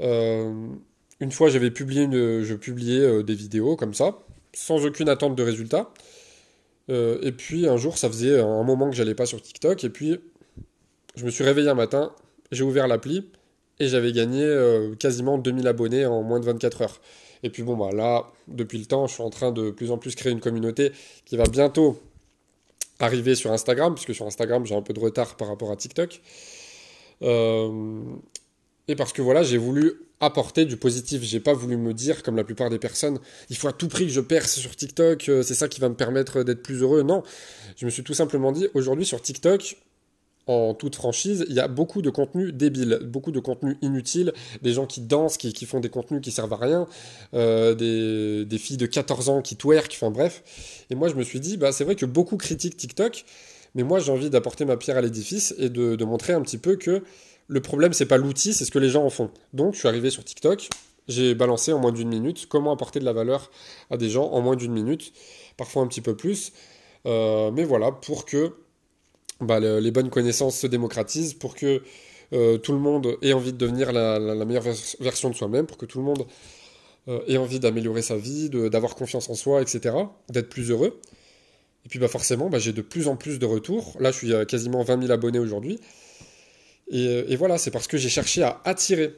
Euh, 0.00 0.52
une 1.20 1.32
fois, 1.32 1.48
j'avais 1.48 1.70
publié 1.70 2.06
je 2.10 2.54
publiais 2.54 3.22
des 3.24 3.34
vidéos 3.34 3.76
comme 3.76 3.94
ça, 3.94 4.18
sans 4.54 4.84
aucune 4.86 5.08
attente 5.08 5.34
de 5.34 5.42
résultat. 5.42 5.90
et 6.88 7.32
puis 7.32 7.68
un 7.68 7.76
jour, 7.76 7.98
ça 7.98 8.08
faisait 8.08 8.40
un 8.40 8.62
moment 8.62 8.88
que 8.88 8.96
j'allais 8.96 9.16
pas 9.16 9.26
sur 9.26 9.42
TikTok. 9.42 9.82
Et 9.82 9.90
puis, 9.90 10.18
je 11.16 11.24
me 11.24 11.30
suis 11.30 11.42
réveillé 11.42 11.68
un 11.68 11.74
matin, 11.74 12.12
j'ai 12.52 12.62
ouvert 12.62 12.86
l'appli 12.86 13.28
et 13.80 13.88
j'avais 13.88 14.12
gagné 14.12 14.42
euh, 14.44 14.94
quasiment 14.94 15.38
2000 15.38 15.66
abonnés 15.66 16.06
en 16.06 16.22
moins 16.22 16.40
de 16.40 16.44
24 16.44 16.82
heures. 16.82 17.00
Et 17.42 17.50
puis 17.50 17.62
bon, 17.62 17.76
bah 17.76 17.90
là, 17.92 18.30
depuis 18.48 18.78
le 18.78 18.86
temps, 18.86 19.06
je 19.06 19.14
suis 19.14 19.22
en 19.22 19.30
train 19.30 19.52
de 19.52 19.70
plus 19.70 19.90
en 19.90 19.98
plus 19.98 20.14
créer 20.14 20.32
une 20.32 20.40
communauté 20.40 20.92
qui 21.24 21.36
va 21.36 21.44
bientôt 21.44 22.00
arriver 22.98 23.34
sur 23.34 23.52
Instagram, 23.52 23.94
puisque 23.94 24.14
sur 24.14 24.26
Instagram, 24.26 24.66
j'ai 24.66 24.74
un 24.74 24.82
peu 24.82 24.92
de 24.92 25.00
retard 25.00 25.36
par 25.36 25.48
rapport 25.48 25.70
à 25.70 25.76
TikTok. 25.76 26.20
Euh, 27.22 28.00
et 28.88 28.96
parce 28.96 29.12
que 29.12 29.22
voilà, 29.22 29.42
j'ai 29.42 29.58
voulu 29.58 29.92
apporter 30.20 30.64
du 30.64 30.76
positif. 30.76 31.22
J'ai 31.22 31.40
pas 31.40 31.52
voulu 31.52 31.76
me 31.76 31.94
dire, 31.94 32.22
comme 32.22 32.36
la 32.36 32.44
plupart 32.44 32.70
des 32.70 32.78
personnes, 32.78 33.20
il 33.50 33.56
faut 33.56 33.68
à 33.68 33.72
tout 33.72 33.88
prix 33.88 34.06
que 34.06 34.12
je 34.12 34.20
perce 34.20 34.58
sur 34.58 34.74
TikTok, 34.74 35.28
euh, 35.28 35.42
c'est 35.42 35.54
ça 35.54 35.68
qui 35.68 35.80
va 35.80 35.88
me 35.88 35.94
permettre 35.94 36.42
d'être 36.42 36.62
plus 36.62 36.82
heureux. 36.82 37.02
Non, 37.02 37.22
je 37.76 37.84
me 37.84 37.90
suis 37.90 38.02
tout 38.02 38.14
simplement 38.14 38.50
dit, 38.52 38.68
aujourd'hui 38.74 39.04
sur 39.04 39.20
TikTok, 39.20 39.76
en 40.48 40.72
toute 40.72 40.96
franchise, 40.96 41.44
il 41.48 41.54
y 41.54 41.60
a 41.60 41.68
beaucoup 41.68 42.00
de 42.00 42.08
contenus 42.08 42.54
débiles, 42.54 43.00
beaucoup 43.04 43.30
de 43.30 43.38
contenus 43.38 43.76
inutiles, 43.82 44.32
des 44.62 44.72
gens 44.72 44.86
qui 44.86 45.02
dansent, 45.02 45.36
qui, 45.36 45.66
font 45.66 45.78
des 45.78 45.90
contenus 45.90 46.22
qui 46.22 46.30
servent 46.30 46.54
à 46.54 46.56
rien, 46.56 46.86
euh, 47.34 47.74
des, 47.74 48.58
filles 48.58 48.78
de 48.78 48.86
14 48.86 49.28
ans 49.28 49.42
qui 49.42 49.56
twerk, 49.56 49.92
enfin 49.94 50.10
bref. 50.10 50.42
Et 50.90 50.94
moi 50.94 51.08
je 51.08 51.14
me 51.14 51.22
suis 51.22 51.38
dit, 51.38 51.58
bah, 51.58 51.70
c'est 51.70 51.84
vrai 51.84 51.94
que 51.96 52.06
beaucoup 52.06 52.38
critiquent 52.38 52.78
TikTok, 52.78 53.26
mais 53.74 53.82
moi 53.82 53.98
j'ai 53.98 54.10
envie 54.10 54.30
d'apporter 54.30 54.64
ma 54.64 54.78
pierre 54.78 54.96
à 54.96 55.02
l'édifice 55.02 55.54
et 55.58 55.68
de, 55.68 56.02
montrer 56.04 56.32
un 56.32 56.40
petit 56.40 56.58
peu 56.58 56.76
que 56.76 57.02
le 57.46 57.60
problème 57.60 57.92
c'est 57.92 58.06
pas 58.06 58.16
l'outil, 58.16 58.54
c'est 58.54 58.64
ce 58.64 58.70
que 58.70 58.78
les 58.78 58.88
gens 58.88 59.04
en 59.04 59.10
font. 59.10 59.30
Donc 59.52 59.74
je 59.74 59.80
suis 59.80 59.88
arrivé 59.88 60.08
sur 60.08 60.24
TikTok, 60.24 60.70
j'ai 61.08 61.34
balancé 61.34 61.74
en 61.74 61.78
moins 61.78 61.92
d'une 61.92 62.08
minute 62.08 62.46
comment 62.48 62.72
apporter 62.72 63.00
de 63.00 63.04
la 63.04 63.12
valeur 63.12 63.50
à 63.90 63.98
des 63.98 64.08
gens 64.08 64.30
en 64.30 64.40
moins 64.40 64.56
d'une 64.56 64.72
minute, 64.72 65.12
parfois 65.58 65.82
un 65.82 65.86
petit 65.88 66.00
peu 66.00 66.16
plus. 66.16 66.52
Euh, 67.06 67.50
mais 67.50 67.64
voilà, 67.64 67.92
pour 67.92 68.24
que 68.24 68.54
bah, 69.40 69.60
les 69.60 69.90
bonnes 69.90 70.10
connaissances 70.10 70.58
se 70.58 70.66
démocratisent, 70.66 71.34
pour 71.34 71.54
que 71.54 71.82
euh, 72.32 72.58
tout 72.58 72.72
le 72.72 72.78
monde 72.78 73.16
ait 73.22 73.32
envie 73.32 73.52
de 73.52 73.58
devenir 73.58 73.92
la, 73.92 74.44
meilleure 74.44 74.64
version 75.00 75.30
de 75.30 75.34
soi-même, 75.34 75.66
pour 75.66 75.78
que 75.78 75.86
tout 75.86 75.98
le 75.98 76.04
monde 76.04 76.26
euh, 77.08 77.20
ait 77.26 77.36
envie 77.36 77.60
d'améliorer 77.60 78.02
sa 78.02 78.16
vie, 78.16 78.50
d'avoir 78.50 78.94
confiance 78.94 79.30
en 79.30 79.34
soi, 79.34 79.62
etc., 79.62 79.94
d'être 80.28 80.48
plus 80.48 80.70
heureux. 80.70 81.00
Et 81.86 81.88
puis 81.88 81.98
bah, 81.98 82.08
forcément, 82.08 82.50
bah, 82.50 82.58
j'ai 82.58 82.72
de 82.72 82.82
plus 82.82 83.08
en 83.08 83.16
plus 83.16 83.38
de 83.38 83.46
retours. 83.46 83.96
Là, 84.00 84.10
je 84.10 84.16
suis 84.16 84.34
à 84.34 84.44
quasiment 84.44 84.82
20 84.82 85.02
000 85.02 85.12
abonnés 85.12 85.38
aujourd'hui. 85.38 85.80
Et, 86.90 87.32
et, 87.32 87.36
voilà, 87.36 87.58
c'est 87.58 87.70
parce 87.70 87.86
que 87.86 87.96
j'ai 87.96 88.08
cherché 88.08 88.42
à 88.42 88.60
attirer 88.64 89.14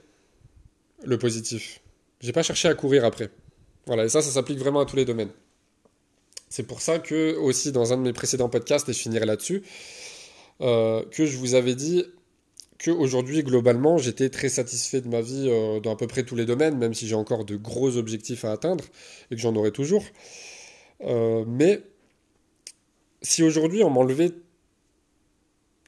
le 1.05 1.19
positif. 1.19 1.81
J'ai 2.21 2.33
pas 2.33 2.43
cherché 2.43 2.69
à 2.69 2.75
courir 2.75 3.05
après. 3.05 3.31
Voilà, 3.87 4.05
et 4.05 4.09
ça, 4.09 4.23
ça 4.23 4.31
s'applique 4.31 4.59
vraiment 4.59 4.81
à 4.81 4.87
tous 4.87 4.97
les 4.97 5.05
domaines. 5.05 5.31
C'est 6.49 6.65
pour 6.65 6.81
ça 6.81 6.99
que, 6.99 7.37
aussi, 7.37 7.73
dans 7.73 7.93
un 7.93 7.97
de 7.97 8.03
mes 8.03 8.13
précédents 8.13 8.49
podcasts, 8.49 8.89
et 8.89 8.93
je 8.93 8.99
finirai 8.99 9.25
là-dessus, 9.25 9.63
euh, 10.61 11.05
que 11.11 11.27
je 11.27 11.37
vous 11.37 11.55
avais 11.55 11.75
dit 11.75 12.05
qu'aujourd'hui, 12.83 13.43
globalement, 13.43 13.99
j'étais 13.99 14.31
très 14.31 14.49
satisfait 14.49 15.01
de 15.01 15.09
ma 15.09 15.21
vie 15.21 15.47
euh, 15.49 15.81
dans 15.81 15.93
à 15.93 15.97
peu 15.97 16.07
près 16.07 16.23
tous 16.23 16.37
les 16.37 16.47
domaines, 16.47 16.77
même 16.77 16.95
si 16.95 17.07
j'ai 17.07 17.15
encore 17.15 17.45
de 17.45 17.57
gros 17.57 17.97
objectifs 17.97 18.45
à 18.45 18.53
atteindre 18.53 18.85
et 19.31 19.37
que 19.37 19.41
j'en 19.41 19.55
aurai 19.55 19.73
toujours. 19.73 20.05
Euh, 21.03 21.45
mais 21.47 21.81
si 23.23 23.43
aujourd'hui 23.43 23.83
on 23.85 23.91
m'enlevait 23.91 24.33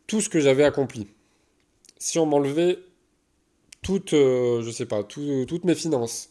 tout 0.07 0.21
ce 0.21 0.29
que 0.29 0.41
j'avais 0.41 0.65
accompli, 0.65 1.07
si 1.99 2.19
on 2.19 2.27
m'enlevait 2.27 2.79
toutes, 3.83 4.11
je 4.13 4.71
sais 4.71 4.87
pas, 4.87 5.03
toutes 5.03 5.65
mes 5.65 5.75
finances, 5.75 6.29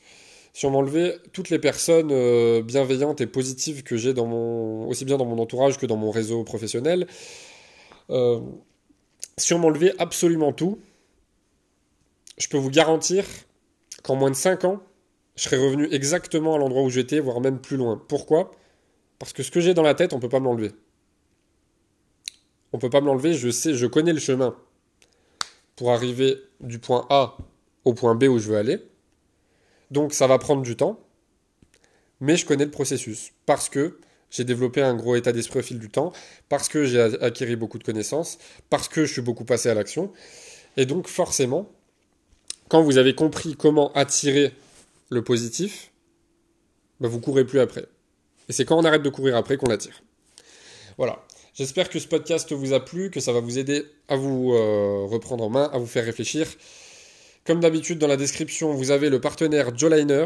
si 0.54 0.65
on 0.65 0.71
m'enlevait 0.71 1.17
toutes 1.34 1.49
les 1.49 1.60
personnes 1.60 2.62
bienveillantes 2.62 3.21
et 3.21 3.27
positives 3.27 3.84
que 3.84 3.97
j'ai 3.97 4.13
dans 4.13 4.25
mon, 4.25 4.88
aussi 4.88 5.06
bien 5.06 5.17
dans 5.17 5.25
mon 5.25 5.39
entourage 5.39 5.77
que 5.77 5.86
dans 5.86 5.97
mon 5.97 6.12
réseau 6.12 6.43
professionnel, 6.43 7.08
euh, 8.12 8.39
si 9.38 9.54
on 9.54 9.60
m'enlevait 9.60 9.93
absolument 9.97 10.54
tout, 10.54 10.80
je 12.38 12.47
peux 12.47 12.58
vous 12.58 12.69
garantir 12.69 13.26
qu'en 14.04 14.15
moins 14.15 14.30
de 14.30 14.36
5 14.36 14.65
ans, 14.65 14.82
je 15.36 15.43
serais 15.43 15.58
revenu 15.58 15.88
exactement 15.91 16.56
à 16.56 16.58
l'endroit 16.58 16.84
où 16.84 16.89
j'étais, 16.89 17.19
voire 17.19 17.41
même 17.41 17.60
plus 17.60 17.78
loin. 17.78 18.02
Pourquoi? 18.08 18.52
Parce 19.19 19.34
que 19.34 19.43
ce 19.43 19.52
que 19.52 19.60
j'ai 19.60 19.74
dans 19.74 19.84
la 19.84 19.93
tête, 19.93 20.13
on 20.13 20.17
ne 20.17 20.21
peut 20.21 20.30
pas 20.30 20.39
me 20.39 20.45
l'enlever. 20.45 20.71
On 22.74 22.78
ne 22.78 22.82
peut 22.82 22.89
pas 22.89 23.02
me 23.02 23.08
l'enlever, 23.08 23.34
je 23.34 23.50
sais, 23.50 23.74
je 23.74 23.86
connais 23.86 24.13
le 24.13 24.19
chemin 24.19 24.56
pour 25.76 25.91
arriver 25.91 26.38
du 26.60 26.80
point 26.80 27.06
A 27.10 27.38
au 27.86 27.93
point 27.93 28.15
B 28.15 28.24
où 28.24 28.39
je 28.39 28.50
veux 28.50 28.58
aller. 28.58 28.80
Donc 29.89 30.13
ça 30.13 30.28
va 30.28 30.38
prendre 30.38 30.62
du 30.62 30.76
temps, 30.76 31.00
mais 32.19 32.38
je 32.38 32.45
connais 32.45 32.65
le 32.65 32.71
processus. 32.71 33.34
Parce 33.45 33.67
que 33.67 34.00
j'ai 34.32 34.44
développé 34.46 34.82
un 34.82 34.96
gros 34.96 35.15
état 35.15 35.32
d'esprit 35.32 35.60
au 35.60 35.62
fil 35.62 35.78
du 35.78 35.89
temps, 35.89 36.13
parce 36.50 36.70
que 36.70 36.86
j'ai 36.86 37.00
acquis 37.22 37.56
beaucoup 37.56 37.78
de 37.78 37.84
connaissances, 37.84 38.39
parce 38.70 38.88
que 38.88 39.06
je 39.06 39.12
suis 39.12 39.22
beaucoup 39.22 39.46
passé 39.46 39.70
à 39.70 39.74
l'action. 39.74 40.12
Et 40.78 40.86
donc 40.86 41.08
forcément, 41.08 41.70
quand 42.70 42.82
vous 42.82 42.98
avez 42.98 43.13
compris 43.13 43.56
comment 43.56 43.91
attirer 43.94 44.54
le 45.10 45.24
positif, 45.24 45.91
bah 47.02 47.10
vous 47.10 47.20
courez 47.20 47.46
plus 47.46 47.60
après. 47.60 47.86
Et 48.48 48.54
c'est 48.54 48.65
quand 48.65 48.78
on 48.78 48.86
arrête 48.86 49.04
de 49.04 49.10
courir 49.10 49.36
après 49.36 49.58
qu'on 49.58 49.67
l'attire. 49.67 50.02
Voilà. 50.98 51.24
J'espère 51.54 51.89
que 51.89 52.00
ce 52.00 52.08
podcast 52.08 52.54
vous 52.54 52.74
a 52.74 52.84
plu, 52.84 53.12
que 53.12 53.20
ça 53.20 53.34
va 53.34 53.41
vous 53.41 53.60
aider 53.60 53.84
à 54.08 54.15
vous 54.15 54.54
euh, 54.54 55.06
reprendre 55.06 55.44
en 55.44 55.50
main, 55.50 55.70
à 55.74 55.78
vous 55.78 55.86
faire 55.86 56.06
réfléchir. 56.06 56.48
Comme 57.46 57.60
d'habitude, 57.60 58.00
dans 58.00 58.08
la 58.08 58.17
description, 58.17 58.74
vous 58.74 58.91
avez 58.91 59.10
le 59.10 59.20
partenaire 59.20 59.78
Joliner 59.78 60.26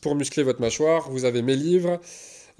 pour 0.00 0.14
muscler 0.14 0.42
votre 0.42 0.60
mâchoire. 0.60 1.10
Vous 1.10 1.26
avez 1.26 1.42
mes 1.42 1.56
livres, 1.56 2.00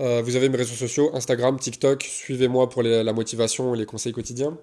euh, 0.00 0.22
vous 0.22 0.36
avez 0.36 0.48
mes 0.48 0.56
réseaux 0.56 0.74
sociaux, 0.74 1.10
Instagram, 1.14 1.58
TikTok. 1.58 2.02
Suivez-moi 2.02 2.68
pour 2.68 2.82
la 2.82 3.12
motivation 3.12 3.74
et 3.74 3.78
les 3.78 3.86
conseils 3.86 4.12
quotidiens. 4.12 4.56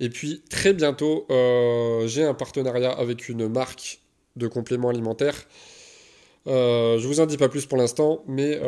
Et 0.00 0.10
puis 0.10 0.42
très 0.50 0.72
bientôt, 0.72 1.26
euh, 1.30 2.06
j'ai 2.06 2.24
un 2.24 2.34
partenariat 2.34 2.90
avec 2.90 3.28
une 3.28 3.48
marque 3.48 4.00
de 4.34 4.46
compléments 4.48 4.90
alimentaires. 4.90 5.46
Euh, 6.46 6.98
je 6.98 7.06
vous 7.06 7.20
en 7.20 7.26
dis 7.26 7.38
pas 7.38 7.48
plus 7.48 7.66
pour 7.66 7.78
l'instant, 7.78 8.22
mais 8.26 8.60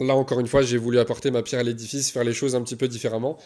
là 0.00 0.14
encore 0.14 0.40
une 0.40 0.46
fois, 0.48 0.62
j'ai 0.62 0.76
voulu 0.76 0.98
apporter 0.98 1.30
ma 1.30 1.42
pierre 1.42 1.60
à 1.60 1.64
l'édifice, 1.64 2.10
faire 2.10 2.24
les 2.24 2.34
choses 2.34 2.54
un 2.54 2.62
petit 2.62 2.76
peu 2.76 2.88
différemment. 2.88 3.38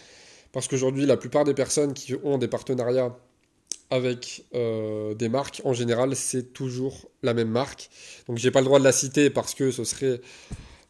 Parce 0.52 0.66
qu'aujourd'hui, 0.66 1.06
la 1.06 1.16
plupart 1.16 1.44
des 1.44 1.54
personnes 1.54 1.94
qui 1.94 2.14
ont 2.24 2.38
des 2.38 2.48
partenariats 2.48 3.16
avec 3.90 4.44
euh, 4.54 5.14
des 5.14 5.28
marques, 5.28 5.60
en 5.64 5.72
général, 5.72 6.14
c'est 6.14 6.52
toujours 6.52 7.10
la 7.22 7.34
même 7.34 7.48
marque. 7.48 7.90
Donc, 8.28 8.38
j'ai 8.38 8.52
pas 8.52 8.60
le 8.60 8.66
droit 8.66 8.78
de 8.78 8.84
la 8.84 8.92
citer 8.92 9.30
parce 9.30 9.54
que 9.54 9.72
ce 9.72 9.82
serait 9.82 10.20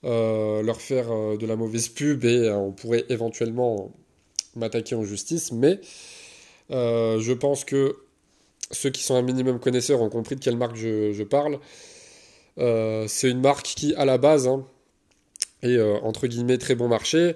euh, 0.04 0.62
leur 0.62 0.80
faire 0.80 1.10
euh, 1.10 1.36
de 1.36 1.46
la 1.46 1.56
mauvaise 1.56 1.88
pub 1.88 2.24
et 2.24 2.50
on 2.50 2.72
pourrait 2.72 3.06
éventuellement 3.08 3.92
m'attaquer 4.54 4.94
en 4.94 5.04
justice. 5.04 5.50
Mais 5.50 5.80
je 6.70 7.32
pense 7.32 7.64
que 7.64 7.96
ceux 8.70 8.90
qui 8.90 9.02
sont 9.02 9.14
un 9.16 9.22
minimum 9.22 9.58
connaisseurs 9.58 10.00
ont 10.02 10.10
compris 10.10 10.36
de 10.36 10.40
quelle 10.40 10.56
marque 10.56 10.76
je, 10.76 11.22
parle. 11.24 11.58
c'est 12.56 13.30
une 13.30 13.40
marque 13.40 13.66
qui, 13.66 13.94
à 13.94 14.04
la 14.04 14.18
base, 14.18 14.46
hein, 14.46 14.64
est 15.62 15.80
entre 15.80 16.26
guillemets 16.26 16.58
très 16.58 16.74
bon 16.74 16.86
marché. 16.86 17.34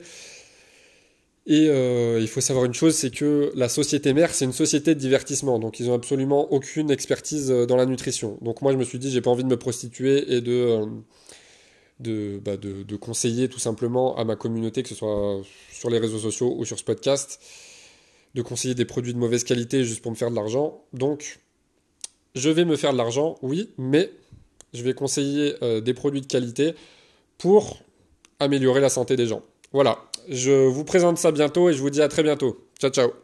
Et 1.46 1.68
euh, 1.68 2.20
il 2.20 2.28
faut 2.28 2.40
savoir 2.40 2.64
une 2.64 2.72
chose, 2.72 2.94
c'est 2.94 3.11
que 3.11 3.52
la 3.54 3.68
société 3.68 4.14
mère, 4.14 4.33
c'est 4.33 4.46
une 4.46 4.52
société 4.52 4.94
de 4.94 5.00
divertissement, 5.00 5.59
donc 5.59 5.78
ils 5.78 5.90
ont 5.90 5.94
absolument 5.94 6.50
aucune 6.52 6.90
expertise 6.90 7.50
euh, 7.50 7.66
dans 7.66 7.76
la 7.76 7.85
nutrition. 7.85 8.38
Donc 8.40 8.62
moi, 8.62 8.72
je 8.72 8.78
me 8.78 8.85
suis 8.85 8.98
dit, 8.98 9.11
j'ai 9.11 9.20
pas 9.20 9.30
envie 9.30 9.44
de 9.44 9.48
me 9.48 9.59
prostituer 9.59 10.33
et 10.35 10.40
de, 10.40 10.87
euh, 12.07 12.40
bah, 12.40 12.57
de, 12.57 12.83
de, 12.83 12.96
conseiller 12.96 13.48
tout 13.48 13.59
simplement 13.59 14.16
à 14.16 14.24
ma 14.24 14.37
communauté, 14.37 14.83
que 14.83 14.88
ce 14.88 14.94
soit 14.94 15.42
sur 15.70 15.90
les 15.90 15.98
réseaux 15.98 16.18
sociaux 16.18 16.54
ou 16.57 16.64
sur 16.64 16.78
ce 16.78 16.85
podcast, 16.85 17.38
de 18.35 18.40
conseiller 18.40 18.74
des 18.74 18.87
produits 18.87 19.12
de 19.12 19.18
mauvaise 19.18 19.44
qualité 19.44 19.85
juste 19.85 20.00
pour 20.00 20.12
me 20.12 20.16
faire 20.16 20.30
de 20.30 20.37
l'argent. 20.37 20.83
Donc, 20.94 21.40
je 22.35 22.48
vais 22.48 22.64
me 22.64 22.76
faire 22.76 22.92
de 22.92 22.98
l'argent, 22.98 23.37
oui, 23.42 23.68
mais 23.76 24.11
je 24.72 24.83
vais 24.83 24.94
conseiller 24.94 25.54
des 25.83 25.94
produits 25.94 26.22
de 26.22 26.26
qualité 26.26 26.74
pour 27.38 27.78
améliorer 28.40 28.80
la 28.80 28.88
santé 28.88 29.14
des 29.14 29.26
gens. 29.26 29.42
Voilà, 29.72 29.98
je 30.28 30.66
vous 30.66 30.84
présente 30.84 31.18
ça 31.18 31.32
bientôt 31.32 31.68
et 31.68 31.74
je 31.74 31.80
vous 31.80 31.90
dis 31.90 32.02
à 32.02 32.08
très 32.08 32.22
bientôt. 32.22 32.58
Ciao 32.78 32.90
ciao 32.90 33.23